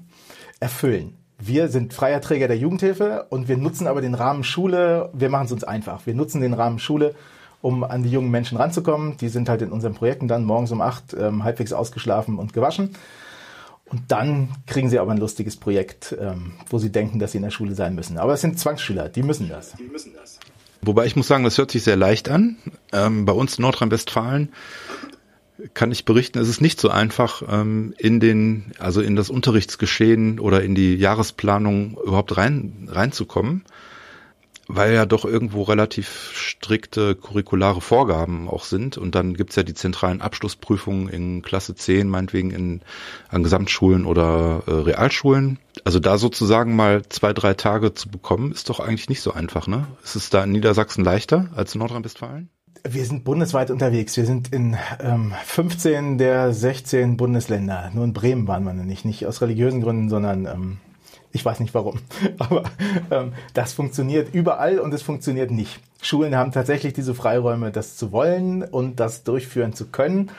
erfüllen. 0.60 1.16
Wir 1.38 1.70
sind 1.70 1.94
freier 1.94 2.20
Träger 2.20 2.48
der 2.48 2.58
Jugendhilfe 2.58 3.28
und 3.30 3.48
wir 3.48 3.56
nutzen 3.56 3.88
aber 3.88 4.02
den 4.02 4.14
Rahmen 4.14 4.44
Schule, 4.44 5.10
wir 5.14 5.30
machen 5.30 5.46
es 5.46 5.52
uns 5.54 5.64
einfach. 5.64 6.06
Wir 6.06 6.16
nutzen 6.16 6.42
den 6.42 6.54
Rahmen 6.54 6.80
Schule, 6.80 7.16
um 7.66 7.84
an 7.84 8.04
die 8.04 8.12
jungen 8.12 8.30
Menschen 8.30 8.58
ranzukommen. 8.58 9.18
Die 9.18 9.28
sind 9.28 9.50
halt 9.50 9.64
in 9.64 9.72
unseren 9.72 9.96
Projekten 9.96 10.28
dann 10.28 10.46
morgens 10.46 10.72
um 10.72 10.82
acht 10.82 11.16
ähm, 11.20 11.44
halbwegs 11.44 11.74
ausgeschlafen 11.74 12.38
und 12.38 12.54
gewaschen. 12.54 12.92
Und 13.86 14.04
dann 14.10 14.50
kriegen 14.68 14.90
sie 14.90 15.00
aber 15.00 15.12
ein 15.12 15.18
lustiges 15.18 15.58
Projekt, 15.58 16.16
ähm, 16.20 16.54
wo 16.70 16.78
sie 16.78 16.92
denken, 16.92 17.18
dass 17.18 17.32
sie 17.32 17.40
in 17.40 17.44
der 17.44 17.50
Schule 17.50 17.74
sein 17.74 17.96
müssen. 17.96 18.20
Aber 18.20 18.34
es 18.34 18.42
sind 18.42 18.60
Zwangsschüler, 18.60 19.10
die 19.10 19.24
müssen 19.24 19.50
das. 19.50 19.74
Die 19.74 19.84
müssen 19.84 20.14
das. 20.14 20.40
Wobei 20.84 21.08
ich 21.08 21.16
muss 21.16 21.28
sagen, 21.28 21.44
das 21.44 21.58
hört 21.58 21.72
sich 21.72 21.84
sehr 21.84 21.96
leicht 21.96 22.30
an. 22.30 22.58
Ähm, 22.94 23.26
bei 23.26 23.34
uns 23.34 23.58
in 23.58 23.64
Nordrhein-Westfalen 23.64 24.50
kann 25.74 25.92
ich 25.92 26.06
berichten, 26.06 26.38
es 26.38 26.50
ist 26.50 26.62
nicht 26.62 26.80
so 26.80 26.90
einfach, 26.90 27.42
ähm, 27.50 27.96
in 27.98 28.20
den, 28.20 28.74
also 28.78 29.02
in 29.02 29.16
das 29.16 29.32
Unterrichtsgeschehen 29.32 30.40
oder 30.40 30.62
in 30.62 30.76
die 30.76 30.96
Jahresplanung 30.96 31.98
überhaupt 32.06 32.38
rein, 32.38 32.88
reinzukommen 32.92 33.64
weil 34.68 34.94
ja 34.94 35.06
doch 35.06 35.26
irgendwo 35.26 35.64
relativ 35.64 36.32
strikte 36.34 37.16
curriculare 37.16 37.82
Vorgaben 37.82 38.50
auch 38.50 38.64
sind. 38.64 38.98
Und 38.98 39.16
dann 39.16 39.34
gibt's 39.34 39.56
ja 39.56 39.64
die 39.64 39.74
zentralen 39.74 40.22
Abschlussprüfungen 40.22 41.10
in 41.10 41.42
Klasse 41.42 41.76
10, 41.76 42.10
meinetwegen 42.10 42.52
in, 42.52 42.82
an 43.30 43.44
Gesamtschulen 43.44 44.06
oder 44.06 44.64
äh, 44.68 44.72
Realschulen. 44.72 45.60
Also 45.84 46.00
da 46.00 46.18
sozusagen 46.18 46.76
mal 46.76 47.04
zwei, 47.10 47.34
drei 47.34 47.54
Tage 47.54 47.94
zu 47.94 48.10
bekommen, 48.10 48.52
ist 48.52 48.70
doch 48.70 48.80
eigentlich 48.80 49.10
nicht 49.10 49.22
so 49.22 49.34
einfach, 49.34 49.68
ne? 49.68 49.88
Ist 50.04 50.16
es 50.16 50.30
da 50.30 50.44
in 50.44 50.52
Niedersachsen 50.52 51.04
leichter 51.04 51.50
als 51.56 51.76
in 51.76 51.80
Nordrhein-Westfalen? 51.80 52.50
Wir 52.88 53.06
sind 53.06 53.24
bundesweit 53.24 53.72
unterwegs. 53.72 54.16
Wir 54.16 54.26
sind 54.26 54.54
in 54.54 54.78
ähm, 55.00 55.34
15 55.44 56.20
der 56.20 56.54
16 56.54 57.18
Bundesländer. 57.18 57.90
Nur 57.94 58.04
in 58.04 58.14
Bremen 58.14 58.48
waren 58.48 58.64
wir 58.64 58.74
nicht. 58.74 59.06
Nicht 59.06 59.26
aus 59.26 59.42
religiösen 59.42 59.82
Gründen, 59.82 60.10
sondern 60.10 60.46
ähm, 60.46 60.78
ich 61.36 61.44
weiß 61.44 61.60
nicht 61.60 61.74
warum, 61.74 62.00
aber 62.40 62.64
ähm, 63.12 63.34
das 63.54 63.74
funktioniert 63.74 64.34
überall 64.34 64.80
und 64.80 64.94
es 64.94 65.02
funktioniert 65.02 65.52
nicht. 65.52 65.82
Schulen 66.02 66.36
haben 66.36 66.54
tatsächlich 66.54 66.94
diese 66.94 67.14
Freiräume, 67.14 67.72
das 67.72 67.98
zu 67.98 68.14
wollen 68.14 68.64
und 68.64 69.02
das 69.02 69.24
durchführen 69.24 69.74
zu 69.74 69.88
können. 69.88 70.32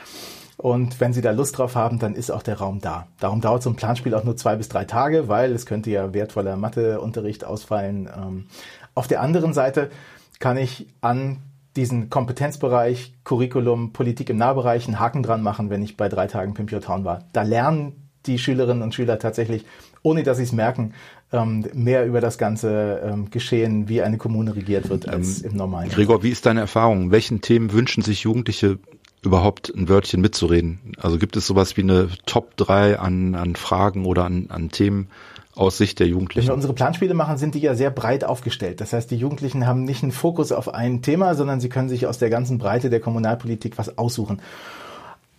Und 0.56 0.98
wenn 0.98 1.12
Sie 1.12 1.20
da 1.20 1.32
Lust 1.32 1.58
drauf 1.58 1.74
haben, 1.74 1.98
dann 1.98 2.14
ist 2.14 2.30
auch 2.30 2.42
der 2.42 2.56
Raum 2.58 2.80
da. 2.80 3.08
Darum 3.20 3.42
dauert 3.42 3.62
so 3.62 3.68
ein 3.68 3.76
Planspiel 3.76 4.14
auch 4.14 4.24
nur 4.24 4.38
zwei 4.38 4.56
bis 4.56 4.70
drei 4.70 4.86
Tage, 4.86 5.28
weil 5.28 5.52
es 5.52 5.66
könnte 5.66 5.90
ja 5.90 6.14
wertvoller 6.14 6.56
Matheunterricht 6.56 7.44
ausfallen. 7.44 8.08
Ähm, 8.16 8.46
auf 8.94 9.06
der 9.06 9.20
anderen 9.20 9.52
Seite 9.52 9.90
kann 10.38 10.56
ich 10.56 10.86
an 11.02 11.42
diesen 11.76 12.08
Kompetenzbereich, 12.08 13.12
Curriculum, 13.22 13.92
Politik 13.92 14.30
im 14.30 14.38
Nahbereich 14.38 14.86
einen 14.86 14.98
Haken 14.98 15.22
dran 15.22 15.42
machen, 15.42 15.68
wenn 15.68 15.82
ich 15.82 15.98
bei 15.98 16.08
drei 16.08 16.26
Tagen 16.26 16.54
Pimpio 16.54 16.80
Town 16.80 17.04
war. 17.04 17.24
Da 17.34 17.42
lernen 17.42 18.08
die 18.24 18.38
Schülerinnen 18.38 18.82
und 18.82 18.94
Schüler 18.94 19.18
tatsächlich 19.18 19.66
ohne 20.06 20.22
dass 20.22 20.36
sie 20.36 20.44
es 20.44 20.52
merken, 20.52 20.94
ähm, 21.32 21.66
mehr 21.74 22.06
über 22.06 22.20
das 22.20 22.38
ganze 22.38 23.00
ähm, 23.04 23.30
Geschehen, 23.30 23.88
wie 23.88 24.02
eine 24.02 24.18
Kommune 24.18 24.54
regiert 24.54 24.88
wird, 24.88 25.08
als 25.08 25.42
ähm, 25.42 25.50
im 25.50 25.56
normalen. 25.56 25.88
Gregor, 25.90 26.22
wie 26.22 26.30
ist 26.30 26.46
deine 26.46 26.60
Erfahrung? 26.60 27.10
Welchen 27.10 27.40
Themen 27.40 27.72
wünschen 27.72 28.04
sich 28.04 28.20
Jugendliche 28.20 28.78
überhaupt 29.22 29.72
ein 29.74 29.88
Wörtchen 29.88 30.20
mitzureden? 30.20 30.92
Also 30.98 31.18
gibt 31.18 31.36
es 31.36 31.48
sowas 31.48 31.76
wie 31.76 31.82
eine 31.82 32.08
Top 32.24 32.56
3 32.56 33.00
an, 33.00 33.34
an 33.34 33.56
Fragen 33.56 34.06
oder 34.06 34.24
an, 34.24 34.46
an 34.48 34.70
Themen 34.70 35.08
aus 35.56 35.76
Sicht 35.76 35.98
der 35.98 36.06
Jugendlichen? 36.06 36.46
Wenn 36.46 36.52
wir 36.52 36.56
unsere 36.56 36.74
Planspiele 36.74 37.14
machen, 37.14 37.36
sind 37.36 37.56
die 37.56 37.60
ja 37.60 37.74
sehr 37.74 37.90
breit 37.90 38.22
aufgestellt. 38.22 38.80
Das 38.80 38.92
heißt, 38.92 39.10
die 39.10 39.16
Jugendlichen 39.16 39.66
haben 39.66 39.82
nicht 39.82 40.04
einen 40.04 40.12
Fokus 40.12 40.52
auf 40.52 40.72
ein 40.72 41.02
Thema, 41.02 41.34
sondern 41.34 41.58
sie 41.58 41.68
können 41.68 41.88
sich 41.88 42.06
aus 42.06 42.18
der 42.18 42.30
ganzen 42.30 42.58
Breite 42.58 42.90
der 42.90 43.00
Kommunalpolitik 43.00 43.76
was 43.76 43.98
aussuchen. 43.98 44.40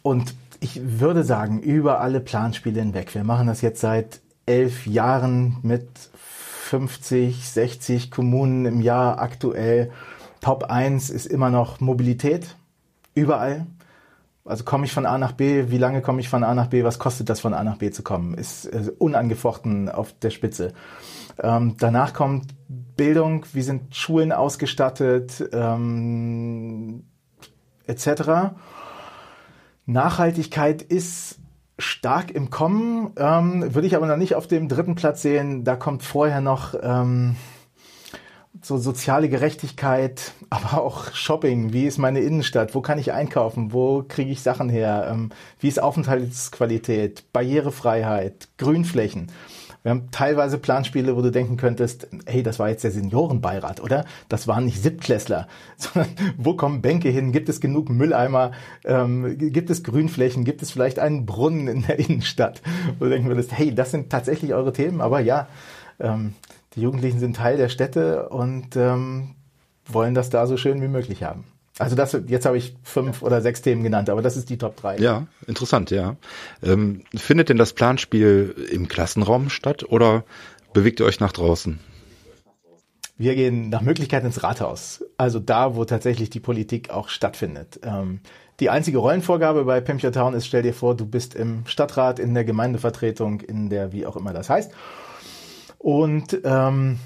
Und 0.02 0.36
ich 0.60 0.82
würde 1.00 1.24
sagen, 1.24 1.62
über 1.62 2.02
alle 2.02 2.20
Planspiele 2.20 2.82
hinweg. 2.82 3.16
Wir 3.16 3.24
machen 3.24 3.48
das 3.48 3.62
jetzt 3.62 3.80
seit 3.80 4.20
elf 4.48 4.88
Jahren 4.88 5.58
mit 5.62 5.88
50, 6.16 7.48
60 7.48 8.12
Kommunen 8.12 8.66
im 8.66 8.82
Jahr 8.82 9.20
aktuell. 9.20 9.92
Top 10.42 10.66
1 10.66 11.10
ist 11.10 11.28
immer 11.28 11.50
noch 11.50 11.80
Mobilität. 11.80 12.56
Überall. 13.14 13.68
Also 14.48 14.64
komme 14.64 14.86
ich 14.86 14.94
von 14.94 15.06
A 15.06 15.18
nach 15.18 15.34
B, 15.34 15.66
wie 15.70 15.78
lange 15.78 16.02
komme 16.02 16.22
ich 16.22 16.30
von 16.30 16.44
A 16.44 16.54
nach 16.54 16.68
B, 16.68 16.84
was 16.84 17.00
kostet 17.00 17.30
das 17.30 17.42
von 17.42 17.54
A 17.54 17.64
nach 17.64 17.78
B 17.78 17.92
zu 17.92 18.02
kommen, 18.02 18.34
ist 18.34 18.66
äh, 18.66 18.92
unangefochten 18.98 19.90
auf 19.90 20.14
der 20.20 20.30
Spitze. 20.30 20.74
Ähm, 21.40 21.76
danach 21.78 22.14
kommt 22.14 22.54
Bildung, 22.96 23.46
wie 23.52 23.62
sind 23.62 23.94
Schulen 23.94 24.32
ausgestattet, 24.32 25.50
ähm, 25.52 27.04
etc. 27.88 28.54
Nachhaltigkeit 29.86 30.82
ist 30.82 31.40
stark 31.80 32.32
im 32.32 32.50
Kommen, 32.50 33.12
ähm, 33.18 33.74
würde 33.74 33.88
ich 33.88 33.96
aber 33.96 34.08
noch 34.08 34.18
nicht 34.18 34.36
auf 34.36 34.48
dem 34.48 34.68
dritten 34.68 34.96
Platz 34.96 35.22
sehen. 35.22 35.64
Da 35.64 35.76
kommt 35.76 36.04
vorher 36.04 36.42
noch 36.42 36.74
ähm, 36.82 37.36
so 38.62 38.78
soziale 38.78 39.30
Gerechtigkeit, 39.30 40.34
aber 40.50 40.82
auch 40.82 41.14
Shopping. 41.14 41.74
Wie 41.74 41.86
ist 41.86 41.98
meine 41.98 42.20
Innenstadt? 42.20 42.74
Wo 42.76 42.82
kann 42.82 43.00
ich 43.00 43.14
einkaufen? 43.14 43.74
Wo 43.74 44.04
kriege 44.08 44.32
ich 44.32 44.42
Sachen 44.42 44.70
her? 44.70 45.08
Ähm, 45.12 45.30
wie 45.60 45.68
ist 45.68 45.82
Aufenthaltsqualität? 45.82 47.32
Barrierefreiheit? 47.32 48.50
Grünflächen? 48.58 49.32
Wir 49.88 49.92
haben 49.92 50.12
teilweise 50.12 50.58
Planspiele, 50.58 51.16
wo 51.16 51.22
du 51.22 51.32
denken 51.32 51.56
könntest, 51.56 52.10
hey, 52.26 52.44
das 52.44 52.60
war 52.60 52.68
jetzt 52.68 52.84
der 52.84 52.92
Seniorenbeirat, 52.92 53.80
oder? 53.80 54.04
Das 54.28 54.46
waren 54.46 54.66
nicht 54.66 54.84
Siebtklässler, 54.84 55.48
sondern 55.78 56.14
wo 56.36 56.56
kommen 56.56 56.82
Bänke 56.82 57.08
hin? 57.08 57.32
Gibt 57.32 57.48
es 57.48 57.62
genug 57.62 57.90
Mülleimer? 57.90 58.52
Ähm, 58.84 59.38
gibt 59.38 59.70
es 59.70 59.86
Grünflächen? 59.86 60.44
Gibt 60.44 60.62
es 60.62 60.72
vielleicht 60.72 61.00
einen 61.00 61.26
Brunnen 61.26 61.70
in 61.70 61.84
der 61.84 62.00
Innenstadt? 62.06 62.62
Wo 63.00 63.06
du 63.06 63.12
denken 63.12 63.30
würdest, 63.30 63.58
hey, 63.58 63.74
das 63.74 63.92
sind 63.92 64.10
tatsächlich 64.10 64.54
eure 64.54 64.74
Themen, 64.74 65.00
aber 65.00 65.22
ja, 65.22 65.48
ähm, 66.02 66.34
die 66.76 66.82
Jugendlichen 66.82 67.20
sind 67.20 67.38
Teil 67.38 67.56
der 67.56 67.70
Städte 67.70 68.28
und 68.28 68.76
ähm, 68.76 69.36
wollen 69.86 70.16
das 70.16 70.30
da 70.30 70.48
so 70.48 70.58
schön 70.58 70.82
wie 70.82 70.90
möglich 70.90 71.24
haben. 71.24 71.46
Also 71.80 71.96
das, 71.96 72.18
jetzt 72.28 72.46
habe 72.46 72.58
ich 72.58 72.76
fünf 72.84 73.22
oder 73.22 73.42
sechs 73.42 73.62
Themen 73.62 73.84
genannt, 73.84 74.10
aber 74.10 74.22
das 74.22 74.36
ist 74.36 74.50
die 74.50 74.58
Top 74.58 74.78
drei. 74.78 74.98
Ja, 74.98 75.28
interessant, 75.46 75.92
ja. 75.92 76.16
Ähm, 76.64 77.02
findet 77.16 77.50
denn 77.50 77.58
das 77.58 77.74
Planspiel 77.74 78.56
im 78.72 78.88
Klassenraum 78.88 79.50
statt 79.50 79.84
oder 79.84 80.24
bewegt 80.74 81.00
ihr 81.00 81.06
euch 81.06 81.20
nach 81.20 81.32
draußen? 81.32 81.80
Wir 83.20 83.36
gehen 83.36 83.70
nach 83.70 83.82
Möglichkeit 83.82 84.24
ins 84.24 84.44
Rathaus. 84.44 85.04
Also 85.18 85.40
da, 85.40 85.76
wo 85.76 85.86
tatsächlich 85.86 86.30
die 86.30 86.40
Politik 86.40 86.92
auch 86.92 87.10
stattfindet. 87.10 87.80
Ähm, 87.84 88.20
die 88.60 88.70
einzige 88.70 89.00
Rollenvorgabe 89.00 89.66
bei 89.66 89.82
Pemcher 89.82 90.12
Town 90.12 90.34
ist, 90.34 90.48
stell 90.48 90.64
dir 90.64 90.74
vor, 90.74 90.96
du 90.96 91.06
bist 91.06 91.36
im 91.36 91.66
Stadtrat, 91.68 92.20
in 92.20 92.34
der 92.34 92.44
Gemeindevertretung, 92.44 93.42
in 93.42 93.70
der, 93.70 93.92
wie 93.92 94.06
auch 94.06 94.16
immer 94.16 94.34
das 94.34 94.50
heißt. 94.50 94.72
Und 95.78 96.40
ähm, 96.44 97.00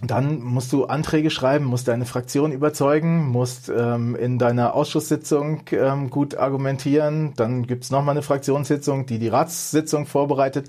dann 0.00 0.40
musst 0.40 0.72
du 0.72 0.86
Anträge 0.86 1.28
schreiben, 1.28 1.64
musst 1.64 1.88
deine 1.88 2.06
Fraktion 2.06 2.52
überzeugen, 2.52 3.26
musst 3.26 3.68
ähm, 3.68 4.14
in 4.14 4.38
deiner 4.38 4.74
Ausschusssitzung 4.74 5.62
ähm, 5.72 6.08
gut 6.08 6.36
argumentieren. 6.36 7.34
Dann 7.34 7.66
gibt's 7.66 7.90
noch 7.90 8.04
mal 8.04 8.12
eine 8.12 8.22
Fraktionssitzung, 8.22 9.06
die 9.06 9.18
die 9.18 9.28
Ratssitzung 9.28 10.06
vorbereitet. 10.06 10.68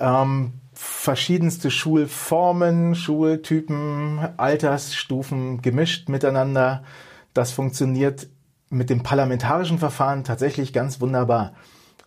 Ähm, 0.00 0.54
verschiedenste 0.72 1.70
Schulformen, 1.70 2.96
Schultypen, 2.96 4.18
Altersstufen 4.36 5.62
gemischt 5.62 6.08
miteinander. 6.08 6.82
Das 7.34 7.52
funktioniert 7.52 8.28
mit 8.68 8.90
dem 8.90 9.02
parlamentarischen 9.02 9.78
Verfahren 9.78 10.24
tatsächlich 10.24 10.72
ganz 10.72 11.00
wunderbar. 11.00 11.52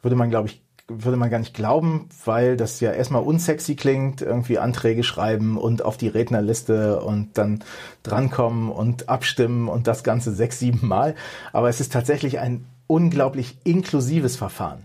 Würde 0.01 0.15
man, 0.15 0.29
glaube 0.29 0.49
ich, 0.49 0.62
würde 0.99 1.17
man 1.17 1.29
gar 1.29 1.39
nicht 1.39 1.53
glauben, 1.53 2.09
weil 2.25 2.57
das 2.57 2.79
ja 2.79 2.91
erstmal 2.91 3.23
unsexy 3.23 3.75
klingt, 3.75 4.21
irgendwie 4.21 4.59
Anträge 4.59 5.03
schreiben 5.03 5.57
und 5.57 5.83
auf 5.83 5.97
die 5.97 6.07
Rednerliste 6.07 7.01
und 7.01 7.37
dann 7.37 7.63
drankommen 8.03 8.69
und 8.69 9.09
abstimmen 9.09 9.67
und 9.69 9.87
das 9.87 10.03
Ganze 10.03 10.33
sechs, 10.33 10.59
sieben 10.59 10.87
Mal. 10.87 11.15
Aber 11.51 11.69
es 11.69 11.79
ist 11.79 11.91
tatsächlich 11.93 12.39
ein 12.39 12.65
unglaublich 12.87 13.57
inklusives 13.63 14.35
Verfahren. 14.35 14.83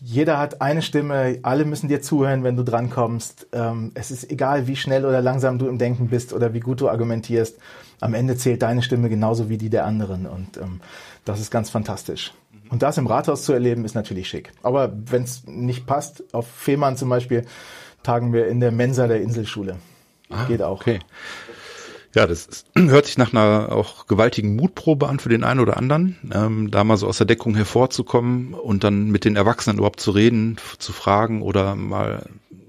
jeder 0.00 0.38
hat 0.38 0.60
eine 0.62 0.82
Stimme, 0.82 1.38
alle 1.42 1.64
müssen 1.64 1.88
dir 1.88 2.00
zuhören, 2.00 2.44
wenn 2.44 2.56
du 2.56 2.62
drankommst. 2.62 3.48
Ähm, 3.52 3.90
es 3.94 4.10
ist 4.10 4.30
egal, 4.30 4.66
wie 4.68 4.76
schnell 4.76 5.04
oder 5.04 5.20
langsam 5.20 5.58
du 5.58 5.66
im 5.66 5.78
Denken 5.78 6.08
bist 6.08 6.32
oder 6.32 6.54
wie 6.54 6.60
gut 6.60 6.80
du 6.80 6.88
argumentierst. 6.88 7.58
Am 8.00 8.14
Ende 8.14 8.36
zählt 8.36 8.62
deine 8.62 8.82
Stimme 8.82 9.08
genauso 9.08 9.48
wie 9.48 9.58
die 9.58 9.70
der 9.70 9.84
anderen 9.84 10.26
und 10.26 10.56
ähm, 10.56 10.80
das 11.24 11.40
ist 11.40 11.50
ganz 11.50 11.68
fantastisch. 11.68 12.32
Und 12.70 12.82
das 12.82 12.98
im 12.98 13.06
Rathaus 13.06 13.44
zu 13.44 13.52
erleben, 13.52 13.84
ist 13.84 13.94
natürlich 13.94 14.28
schick. 14.28 14.52
Aber 14.62 14.92
wenn 14.92 15.22
es 15.22 15.44
nicht 15.46 15.86
passt, 15.86 16.34
auf 16.34 16.46
Fehmarn 16.46 16.96
zum 16.96 17.08
Beispiel, 17.08 17.44
tagen 18.02 18.32
wir 18.32 18.48
in 18.48 18.60
der 18.60 18.72
Mensa 18.72 19.06
der 19.06 19.20
Inselschule. 19.20 19.76
Ah, 20.30 20.44
Geht 20.44 20.62
auch. 20.62 20.80
Okay. 20.80 21.00
Ja, 22.14 22.26
das 22.26 22.46
ist, 22.46 22.66
hört 22.76 23.06
sich 23.06 23.18
nach 23.18 23.32
einer 23.32 23.72
auch 23.72 24.06
gewaltigen 24.06 24.56
Mutprobe 24.56 25.08
an 25.08 25.18
für 25.18 25.28
den 25.28 25.44
einen 25.44 25.60
oder 25.60 25.76
anderen, 25.76 26.16
ähm, 26.32 26.70
da 26.70 26.84
mal 26.84 26.96
so 26.96 27.06
aus 27.06 27.18
der 27.18 27.26
Deckung 27.26 27.54
hervorzukommen 27.54 28.54
und 28.54 28.84
dann 28.84 29.10
mit 29.10 29.24
den 29.24 29.36
Erwachsenen 29.36 29.78
überhaupt 29.78 30.00
zu 30.00 30.10
reden, 30.10 30.56
zu 30.78 30.92
fragen 30.92 31.42
oder 31.42 31.74
mal 31.74 32.28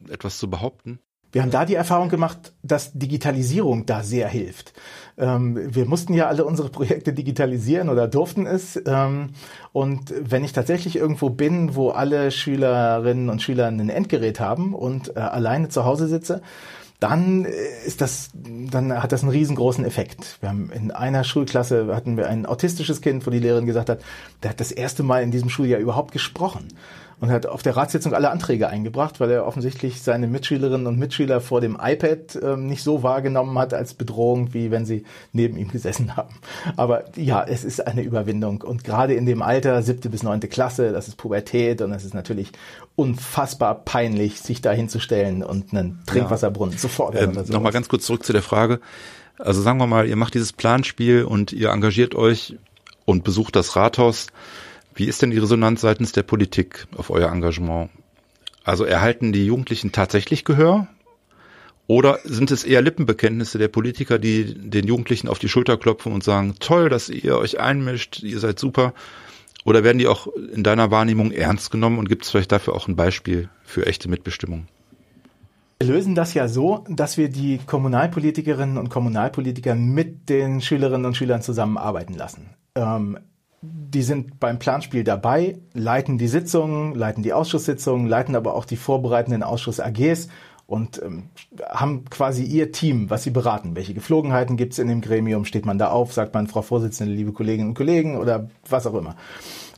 etwas 0.09 0.37
zu 0.37 0.49
behaupten. 0.49 0.99
Wir 1.31 1.41
haben 1.41 1.51
da 1.51 1.65
die 1.65 1.75
Erfahrung 1.75 2.09
gemacht, 2.09 2.53
dass 2.63 2.93
Digitalisierung 2.93 3.85
da 3.85 4.03
sehr 4.03 4.27
hilft. 4.27 4.73
Ähm, 5.17 5.57
wir 5.75 5.85
mussten 5.85 6.13
ja 6.13 6.27
alle 6.27 6.45
unsere 6.45 6.69
Projekte 6.69 7.13
digitalisieren 7.13 7.89
oder 7.89 8.07
durften 8.07 8.47
es. 8.47 8.81
Ähm, 8.85 9.31
und 9.71 10.13
wenn 10.19 10.43
ich 10.43 10.53
tatsächlich 10.53 10.95
irgendwo 10.95 11.29
bin, 11.29 11.75
wo 11.75 11.89
alle 11.89 12.31
Schülerinnen 12.31 13.29
und 13.29 13.41
Schüler 13.41 13.67
ein 13.67 13.89
Endgerät 13.89 14.39
haben 14.39 14.73
und 14.73 15.15
äh, 15.15 15.19
alleine 15.19 15.69
zu 15.69 15.85
Hause 15.85 16.07
sitze, 16.07 16.41
dann 16.99 17.45
ist 17.85 18.01
das, 18.01 18.29
dann 18.33 18.91
hat 19.01 19.13
das 19.13 19.21
einen 19.21 19.31
riesengroßen 19.31 19.85
Effekt. 19.85 20.37
Wir 20.41 20.49
haben 20.49 20.69
in 20.69 20.91
einer 20.91 21.23
Schulklasse 21.23 21.95
hatten 21.95 22.17
wir 22.17 22.27
ein 22.27 22.45
autistisches 22.45 23.01
Kind, 23.01 23.25
wo 23.25 23.31
die 23.31 23.39
Lehrerin 23.39 23.65
gesagt 23.65 23.89
hat, 23.89 24.01
der 24.43 24.49
hat 24.49 24.59
das 24.59 24.73
erste 24.73 25.03
Mal 25.03 25.23
in 25.23 25.31
diesem 25.31 25.49
Schuljahr 25.49 25.79
überhaupt 25.79 26.11
gesprochen 26.11 26.67
und 27.19 27.31
hat 27.31 27.45
auf 27.45 27.61
der 27.63 27.75
Ratssitzung 27.75 28.13
alle 28.13 28.29
Anträge 28.29 28.69
eingebracht, 28.69 29.19
weil 29.19 29.29
er 29.31 29.45
offensichtlich 29.45 30.01
seine 30.01 30.27
Mitschülerinnen 30.27 30.87
und 30.87 30.97
Mitschüler 30.97 31.41
vor 31.41 31.61
dem 31.61 31.77
iPad 31.81 32.39
ähm, 32.41 32.67
nicht 32.67 32.83
so 32.83 33.03
wahrgenommen 33.03 33.57
hat 33.57 33.73
als 33.73 33.93
Bedrohung, 33.93 34.53
wie 34.53 34.71
wenn 34.71 34.85
sie 34.85 35.03
neben 35.33 35.57
ihm 35.57 35.69
gesessen 35.69 36.15
haben. 36.17 36.35
Aber 36.77 37.03
ja, 37.15 37.43
es 37.43 37.63
ist 37.63 37.85
eine 37.85 38.01
Überwindung 38.01 38.61
und 38.61 38.83
gerade 38.83 39.13
in 39.13 39.25
dem 39.25 39.41
Alter, 39.41 39.81
siebte 39.83 40.09
bis 40.09 40.23
neunte 40.23 40.47
Klasse, 40.47 40.91
das 40.91 41.07
ist 41.07 41.17
Pubertät 41.17 41.81
und 41.81 41.91
es 41.91 42.05
ist 42.05 42.13
natürlich 42.13 42.51
unfassbar 42.95 43.75
peinlich, 43.75 44.39
sich 44.41 44.61
da 44.61 44.71
hinzustellen 44.71 45.43
und 45.43 45.73
einen 45.73 46.01
Trinkwasserbrunnen 46.05 46.73
ja. 46.73 46.79
zu 46.79 46.87
fordern. 46.87 47.37
Ähm, 47.37 47.45
Nochmal 47.47 47.71
ganz 47.71 47.89
kurz 47.89 48.05
zurück 48.05 48.25
zu 48.25 48.33
der 48.33 48.41
Frage. 48.41 48.79
Also 49.37 49.61
sagen 49.61 49.79
wir 49.79 49.87
mal, 49.87 50.07
ihr 50.07 50.17
macht 50.17 50.33
dieses 50.33 50.51
Planspiel 50.51 51.23
und 51.23 51.53
ihr 51.53 51.69
engagiert 51.69 52.13
euch 52.13 52.57
und 53.05 53.23
besucht 53.23 53.55
das 53.55 53.75
Rathaus. 53.75 54.27
Wie 54.99 55.05
ist 55.05 55.21
denn 55.21 55.31
die 55.31 55.37
Resonanz 55.37 55.79
seitens 55.79 56.11
der 56.11 56.23
Politik 56.23 56.85
auf 56.97 57.09
euer 57.09 57.31
Engagement? 57.31 57.89
Also 58.65 58.83
erhalten 58.83 59.31
die 59.31 59.45
Jugendlichen 59.45 59.93
tatsächlich 59.93 60.43
Gehör? 60.43 60.89
Oder 61.87 62.19
sind 62.25 62.51
es 62.51 62.65
eher 62.65 62.81
Lippenbekenntnisse 62.81 63.57
der 63.57 63.69
Politiker, 63.69 64.19
die 64.19 64.53
den 64.53 64.87
Jugendlichen 64.87 65.29
auf 65.29 65.39
die 65.39 65.47
Schulter 65.47 65.77
klopfen 65.77 66.11
und 66.11 66.21
sagen, 66.25 66.55
toll, 66.59 66.89
dass 66.89 67.07
ihr 67.07 67.37
euch 67.37 67.61
einmischt, 67.61 68.23
ihr 68.23 68.41
seid 68.41 68.59
super? 68.59 68.93
Oder 69.63 69.85
werden 69.85 69.99
die 69.99 70.07
auch 70.07 70.27
in 70.35 70.63
deiner 70.63 70.91
Wahrnehmung 70.91 71.31
ernst 71.31 71.71
genommen 71.71 71.97
und 71.97 72.09
gibt 72.09 72.25
es 72.25 72.31
vielleicht 72.31 72.51
dafür 72.51 72.75
auch 72.75 72.89
ein 72.89 72.97
Beispiel 72.97 73.47
für 73.63 73.85
echte 73.85 74.09
Mitbestimmung? 74.09 74.67
Wir 75.81 75.93
lösen 75.93 76.13
das 76.13 76.33
ja 76.33 76.49
so, 76.49 76.83
dass 76.89 77.15
wir 77.15 77.29
die 77.29 77.61
Kommunalpolitikerinnen 77.65 78.77
und 78.77 78.89
Kommunalpolitiker 78.89 79.75
mit 79.75 80.27
den 80.27 80.59
Schülerinnen 80.59 81.05
und 81.05 81.15
Schülern 81.15 81.41
zusammenarbeiten 81.41 82.15
lassen. 82.15 82.49
Ähm, 82.75 83.17
die 83.61 84.03
sind 84.03 84.39
beim 84.39 84.59
Planspiel 84.59 85.03
dabei, 85.03 85.57
leiten 85.73 86.17
die 86.17 86.27
Sitzungen, 86.27 86.95
leiten 86.95 87.23
die 87.23 87.33
Ausschusssitzungen, 87.33 88.07
leiten 88.07 88.35
aber 88.35 88.55
auch 88.55 88.65
die 88.65 88.77
vorbereitenden 88.77 89.43
Ausschuss-AGs 89.43 90.29
und 90.65 91.01
ähm, 91.01 91.29
haben 91.67 92.05
quasi 92.05 92.43
ihr 92.43 92.71
Team, 92.71 93.09
was 93.09 93.23
sie 93.23 93.31
beraten. 93.31 93.75
Welche 93.75 93.93
Geflogenheiten 93.93 94.55
gibt 94.55 94.73
es 94.73 94.79
in 94.79 94.87
dem 94.87 95.01
Gremium? 95.01 95.45
Steht 95.45 95.65
man 95.65 95.79
da 95.79 95.89
auf? 95.89 96.13
Sagt 96.13 96.33
man, 96.33 96.47
Frau 96.47 96.61
Vorsitzende, 96.61 97.13
liebe 97.13 97.33
Kolleginnen 97.33 97.69
und 97.69 97.75
Kollegen 97.75 98.17
oder 98.17 98.49
was 98.69 98.85
auch 98.85 98.93
immer 98.93 99.15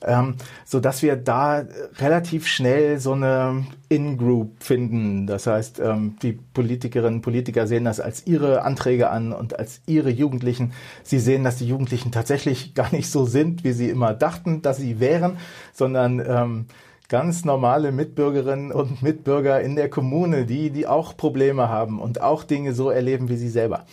ähm, 0.06 0.36
so 0.66 0.80
dass 0.80 1.02
wir 1.02 1.16
da 1.16 1.64
relativ 1.98 2.48
schnell 2.48 3.00
so 3.00 3.14
eine 3.14 3.66
In-Group 3.90 4.64
finden. 4.64 5.28
Das 5.28 5.48
heißt, 5.48 5.80
ähm, 5.80 6.16
die 6.22 6.34
Politikerinnen 6.34 7.16
und 7.16 7.22
Politiker 7.22 7.68
sehen 7.68 7.86
das 7.86 8.00
als 8.00 8.26
ihre 8.26 8.64
Anträge 8.64 9.10
an 9.10 9.34
und 9.34 9.58
als 9.60 9.82
ihre 9.86 10.10
Jugendlichen. 10.10 10.74
Sie 11.04 11.20
sehen, 11.20 11.44
dass 11.44 11.58
die 11.58 11.68
Jugendlichen 11.68 12.12
tatsächlich 12.12 12.74
gar 12.76 12.92
nicht 12.92 13.10
so 13.10 13.26
sind, 13.26 13.64
wie 13.64 13.74
sie 13.74 13.90
immer 13.90 14.14
dachten, 14.14 14.62
dass 14.62 14.78
sie 14.78 15.00
wären, 15.00 15.38
sondern 15.74 16.20
ähm, 16.20 16.66
ganz 17.10 17.44
normale 17.44 17.92
Mitbürgerinnen 17.92 18.72
und 18.72 19.02
Mitbürger 19.02 19.60
in 19.62 19.76
der 19.76 19.90
Kommune, 19.90 20.46
die, 20.46 20.70
die 20.70 20.88
auch 20.88 21.18
Probleme 21.18 21.68
haben 21.68 22.00
und 22.00 22.22
auch 22.22 22.46
Dinge 22.46 22.74
so 22.74 22.90
erleben 22.90 23.28
wie 23.28 23.36
sie 23.36 23.50
selber. 23.50 23.86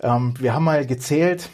Ähm, 0.00 0.34
wir 0.38 0.54
haben 0.54 0.64
mal 0.64 0.86
gezählt, 0.86 1.48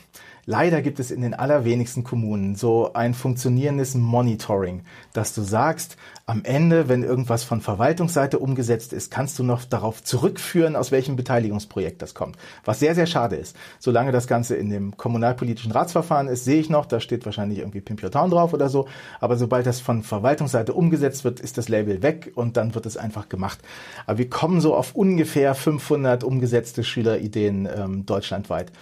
Leider 0.47 0.83
gibt 0.83 1.01
es 1.01 1.11
in 1.11 1.23
den 1.23 1.35
allerwenigsten 1.35 2.05
Kommunen 2.05 2.55
so 2.55 2.93
ein 2.93 3.15
funktionierendes 3.15 3.95
Monitoring, 3.95 4.83
dass 5.13 5.35
du 5.35 5.43
sagst, 5.43 5.97
am 6.27 6.43
Ende, 6.45 6.89
wenn 6.89 7.03
irgendwas 7.03 7.45
von 7.45 7.61
Verwaltungsseite 7.61 8.39
umgesetzt 8.39 8.95
ist, 8.95 9.11
kannst 9.11 9.39
du 9.39 9.43
noch 9.43 9.65
darauf 9.65 10.03
zurückführen, 10.03 10.75
aus 10.75 10.91
welchem 10.91 11.17
Beteiligungsprojekt 11.17 12.01
das 12.01 12.15
kommt. 12.15 12.37
Was 12.65 12.81
sehr, 12.81 12.95
sehr 12.95 13.05
schade 13.05 13.37
ist. 13.37 13.55
Solange 13.79 14.11
das 14.11 14.27
Ganze 14.27 14.57
in 14.57 14.71
dem 14.71 14.97
kommunalpolitischen 14.97 15.73
Ratsverfahren 15.73 16.29
ist, 16.29 16.45
sehe 16.45 16.61
ich 16.61 16.71
noch, 16.71 16.87
da 16.87 17.01
steht 17.01 17.27
wahrscheinlich 17.27 17.59
irgendwie 17.59 17.83
Pimpio 17.83 18.09
Town 18.09 18.31
drauf 18.31 18.55
oder 18.55 18.71
so. 18.71 18.89
Aber 19.21 19.37
sobald 19.37 19.67
das 19.67 19.81
von 19.81 20.03
Verwaltungsseite 20.03 20.73
umgesetzt 20.73 21.25
wird, 21.25 21.41
ist 21.41 21.59
das 21.59 21.69
Label 21.69 22.03
weg 22.03 22.33
und 22.35 22.57
dann 22.57 22.75
wird 22.75 22.87
es 22.87 22.97
einfach 22.97 23.29
gemacht. 23.29 23.59
Aber 24.07 24.17
wir 24.17 24.31
kommen 24.31 24.63
so 24.63 24.75
auf 24.75 24.95
ungefähr 24.95 25.55
500 25.55 26.25
umgesetzte 26.25 26.85
Schülerideen 26.85 27.69
ähm, 27.75 28.07
deutschlandweit. 28.07 28.73